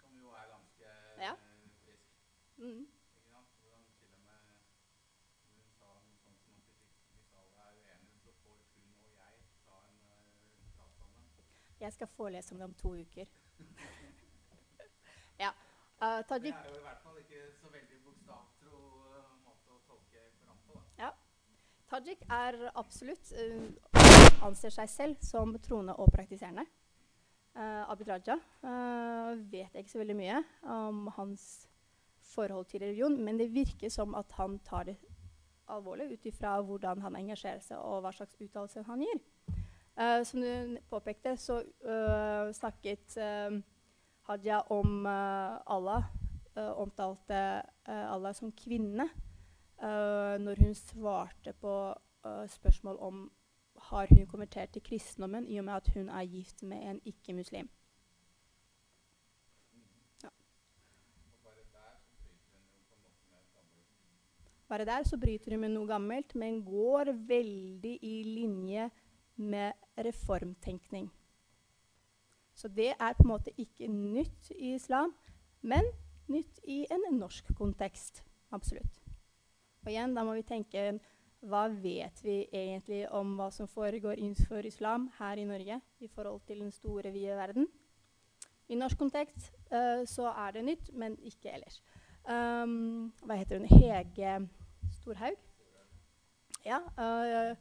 som 0.00 0.12
jo 0.22 0.28
er 0.40 0.46
ganske 0.54 0.86
Ja. 1.24 1.32
eh, 1.32 1.68
frisk. 1.84 2.08
Mm. 2.56 2.80
Ikke 3.16 3.30
sant? 3.30 3.48
Hvordan 3.60 3.84
til 3.98 4.08
og 4.16 4.20
med 4.28 4.38
hun 5.50 5.62
sa 5.78 5.86
noe 6.06 6.18
sånt 6.24 6.40
som 6.44 6.52
at 6.58 6.64
hvis, 7.10 7.24
alle 7.40 7.58
er 7.68 7.72
uenige, 7.82 8.18
så 8.24 8.30
får 8.42 8.56
hun 8.76 8.94
og 9.06 9.10
jeg 9.22 9.34
ta 9.66 9.76
en 9.90 9.98
uh, 10.04 10.76
prat 10.76 10.92
sammen. 10.98 11.24
Jeg 11.80 11.92
skal 11.92 12.06
forelese 12.06 12.52
om 12.52 12.58
det 12.58 12.64
om 12.64 12.74
to 12.74 12.88
uker. 12.94 13.26
ja. 15.44 15.50
Uh, 16.02 16.22
Det 16.28 16.54
er 16.54 16.68
jo 16.68 16.76
i 16.78 16.86
hvert 16.86 17.00
fall 17.02 17.18
ikke 17.18 17.42
så 17.60 17.68
veldig 17.68 17.96
bokstavtro 18.04 18.76
uh, 18.76 19.34
måte 19.46 19.70
å 19.74 19.78
tolke 19.86 20.20
Koranen 20.38 20.62
på. 20.66 20.80
da. 20.98 21.10
Tajik 21.90 22.22
er 22.30 22.70
absolutt 22.76 23.32
uh, 23.32 24.44
anser 24.46 24.70
seg 24.70 24.88
selv 24.88 25.16
som 25.24 25.58
troende 25.58 25.96
og 25.96 26.12
praktiserende. 26.12 26.66
Uh, 27.58 27.90
Abid 27.90 28.06
Raja 28.06 28.36
uh, 28.62 29.34
vet 29.50 29.72
jeg 29.74 29.82
ikke 29.82 29.90
så 29.90 29.98
veldig 29.98 30.14
mye 30.14 30.42
om 30.70 31.08
hans 31.16 31.66
forhold 32.22 32.68
til 32.70 32.84
religion, 32.84 33.16
men 33.24 33.38
det 33.40 33.48
virker 33.50 33.90
som 33.90 34.14
at 34.14 34.30
han 34.38 34.60
tar 34.62 34.84
det 34.86 34.94
alvorlig 35.68 36.12
ut 36.12 36.28
ifra 36.30 36.52
hvordan 36.62 37.02
han 37.02 37.16
engasjerer 37.18 37.60
seg 37.64 37.80
og 37.82 38.04
hva 38.04 38.12
slags 38.14 38.38
uttalelser 38.38 38.86
han 38.86 39.02
gir. 39.02 39.18
Uh, 39.98 40.22
som 40.22 40.38
du 40.44 40.78
påpekte, 40.90 41.34
så 41.36 41.58
uh, 41.82 42.54
snakket 42.54 43.18
uh, 43.18 43.58
Hadia 44.28 44.60
om 44.70 45.06
Allah, 45.08 46.04
omtalte 46.76 47.62
Allah 47.86 48.34
som 48.36 48.50
kvinne. 48.52 49.06
Når 49.80 50.60
hun 50.60 50.74
svarte 50.76 51.54
på 51.56 51.72
spørsmål 52.52 52.98
om 53.00 53.22
har 53.90 54.10
hun 54.10 54.26
konvertert 54.26 54.72
til 54.74 54.84
kristendommen 54.84 55.46
i 55.48 55.58
og 55.58 55.64
med 55.64 55.80
at 55.80 55.90
hun 55.94 56.08
er 56.08 56.24
gift 56.28 56.62
med 56.62 56.82
en 56.90 57.00
ikke-muslim. 57.04 57.68
Bare 64.68 64.84
der 64.84 65.02
så 65.08 65.16
bryter 65.16 65.54
hun 65.54 65.60
med 65.60 65.72
noe 65.72 65.88
gammelt, 65.88 66.34
men 66.36 66.60
går 66.64 67.12
veldig 67.28 67.94
i 68.04 68.16
linje 68.26 68.90
med 69.36 69.72
reformtenkning. 69.96 71.08
Så 72.54 72.68
det 72.68 72.90
er 72.90 73.14
på 73.16 73.24
en 73.24 73.30
måte 73.30 73.54
ikke 73.56 73.88
nytt 73.88 74.50
i 74.50 74.74
islam, 74.74 75.14
men 75.62 75.88
nytt 76.28 76.60
i 76.64 76.82
en 76.90 77.06
norsk 77.16 77.48
kontekst. 77.56 78.20
Absolutt. 78.52 79.00
Og 79.86 79.92
igjen, 79.92 80.12
da 80.14 80.24
må 80.26 80.34
vi 80.36 80.44
tenke 80.44 80.98
hva 81.46 81.68
vet 81.70 82.18
vi 82.24 82.40
egentlig 82.52 83.04
om 83.14 83.36
hva 83.38 83.50
som 83.54 83.68
foregår 83.70 84.18
innenfor 84.18 84.66
islam 84.66 85.08
her 85.18 85.38
i 85.38 85.46
Norge 85.46 85.80
i 86.00 86.08
forhold 86.08 86.40
til 86.46 86.60
den 86.64 86.72
store, 86.74 87.12
vide 87.12 87.36
verden? 87.36 87.68
I 88.68 88.76
norsk 88.76 88.98
kontekst 88.98 89.52
uh, 89.72 90.04
så 90.06 90.28
er 90.28 90.50
det 90.52 90.64
nytt, 90.64 90.90
men 90.92 91.16
ikke 91.24 91.52
ellers. 91.54 91.80
Um, 92.28 93.12
hva 93.24 93.38
heter 93.38 93.58
hun? 93.58 93.68
Hege 93.70 94.48
Storhaug? 94.98 95.38
Ja. 96.66 96.82
Uh, 96.98 97.56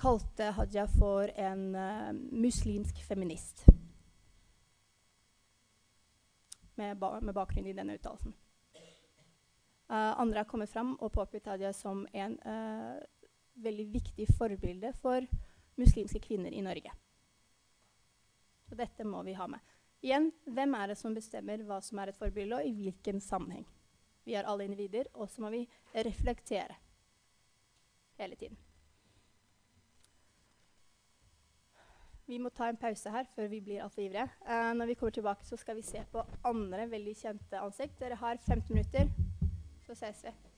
kalte 0.00 0.52
Hadia 0.56 0.86
for 0.98 1.28
en 1.36 1.74
uh, 1.74 2.12
muslimsk 2.32 3.02
feminist. 3.04 3.66
Med, 6.76 6.96
ba 6.96 7.18
med 7.20 7.34
bakgrunn 7.34 7.66
i 7.66 7.76
denne 7.76 7.98
uttalelsen. 7.98 8.32
Uh, 9.90 10.20
andre 10.22 10.44
har 10.44 10.46
kommet 10.46 10.70
fram 10.70 10.92
og 11.02 11.10
påpekt 11.10 11.48
Hadia 11.50 11.72
som 11.74 12.04
en 12.14 12.36
uh, 12.46 13.00
veldig 13.58 13.86
viktig 13.90 14.28
forbilde 14.38 14.92
for 15.02 15.24
muslimske 15.80 16.20
kvinner 16.22 16.54
i 16.54 16.62
Norge. 16.62 16.92
Og 18.70 18.78
dette 18.78 19.02
må 19.04 19.24
vi 19.26 19.34
ha 19.34 19.48
med. 19.50 19.58
Igjen, 20.00 20.30
hvem 20.46 20.76
er 20.78 20.92
det 20.92 20.96
som 21.00 21.16
bestemmer 21.16 21.64
hva 21.66 21.80
som 21.82 21.98
er 21.98 22.12
et 22.12 22.18
forbilde, 22.20 22.60
og 22.60 22.64
i 22.64 22.72
hvilken 22.76 23.18
sammenheng? 23.20 23.66
Vi 24.24 24.36
er 24.38 24.46
alle 24.46 24.68
individer, 24.68 25.10
og 25.14 25.28
så 25.28 25.42
må 25.42 25.50
vi 25.50 25.64
reflektere 26.06 26.78
hele 28.20 28.38
tiden. 28.38 28.56
Vi 32.30 32.38
må 32.38 32.52
ta 32.54 32.68
en 32.70 32.78
pause 32.78 33.10
her 33.10 33.26
før 33.34 33.50
vi 33.50 33.58
blir 33.58 33.82
altfor 33.82 34.04
ivrige. 34.04 34.28
Uh, 34.46 34.70
når 34.78 34.92
vi 34.92 34.94
kommer 34.94 35.18
tilbake, 35.18 35.44
så 35.50 35.58
skal 35.58 35.76
vi 35.80 35.82
se 35.82 36.04
på 36.12 36.22
andre 36.46 36.86
veldig 36.94 37.16
kjente 37.24 37.58
ansikt. 37.58 37.98
Dere 37.98 38.20
har 38.22 38.38
15 38.46 38.70
minutter. 38.70 39.10
Så 39.90 39.94
ses 39.94 40.24
vi. 40.24 40.49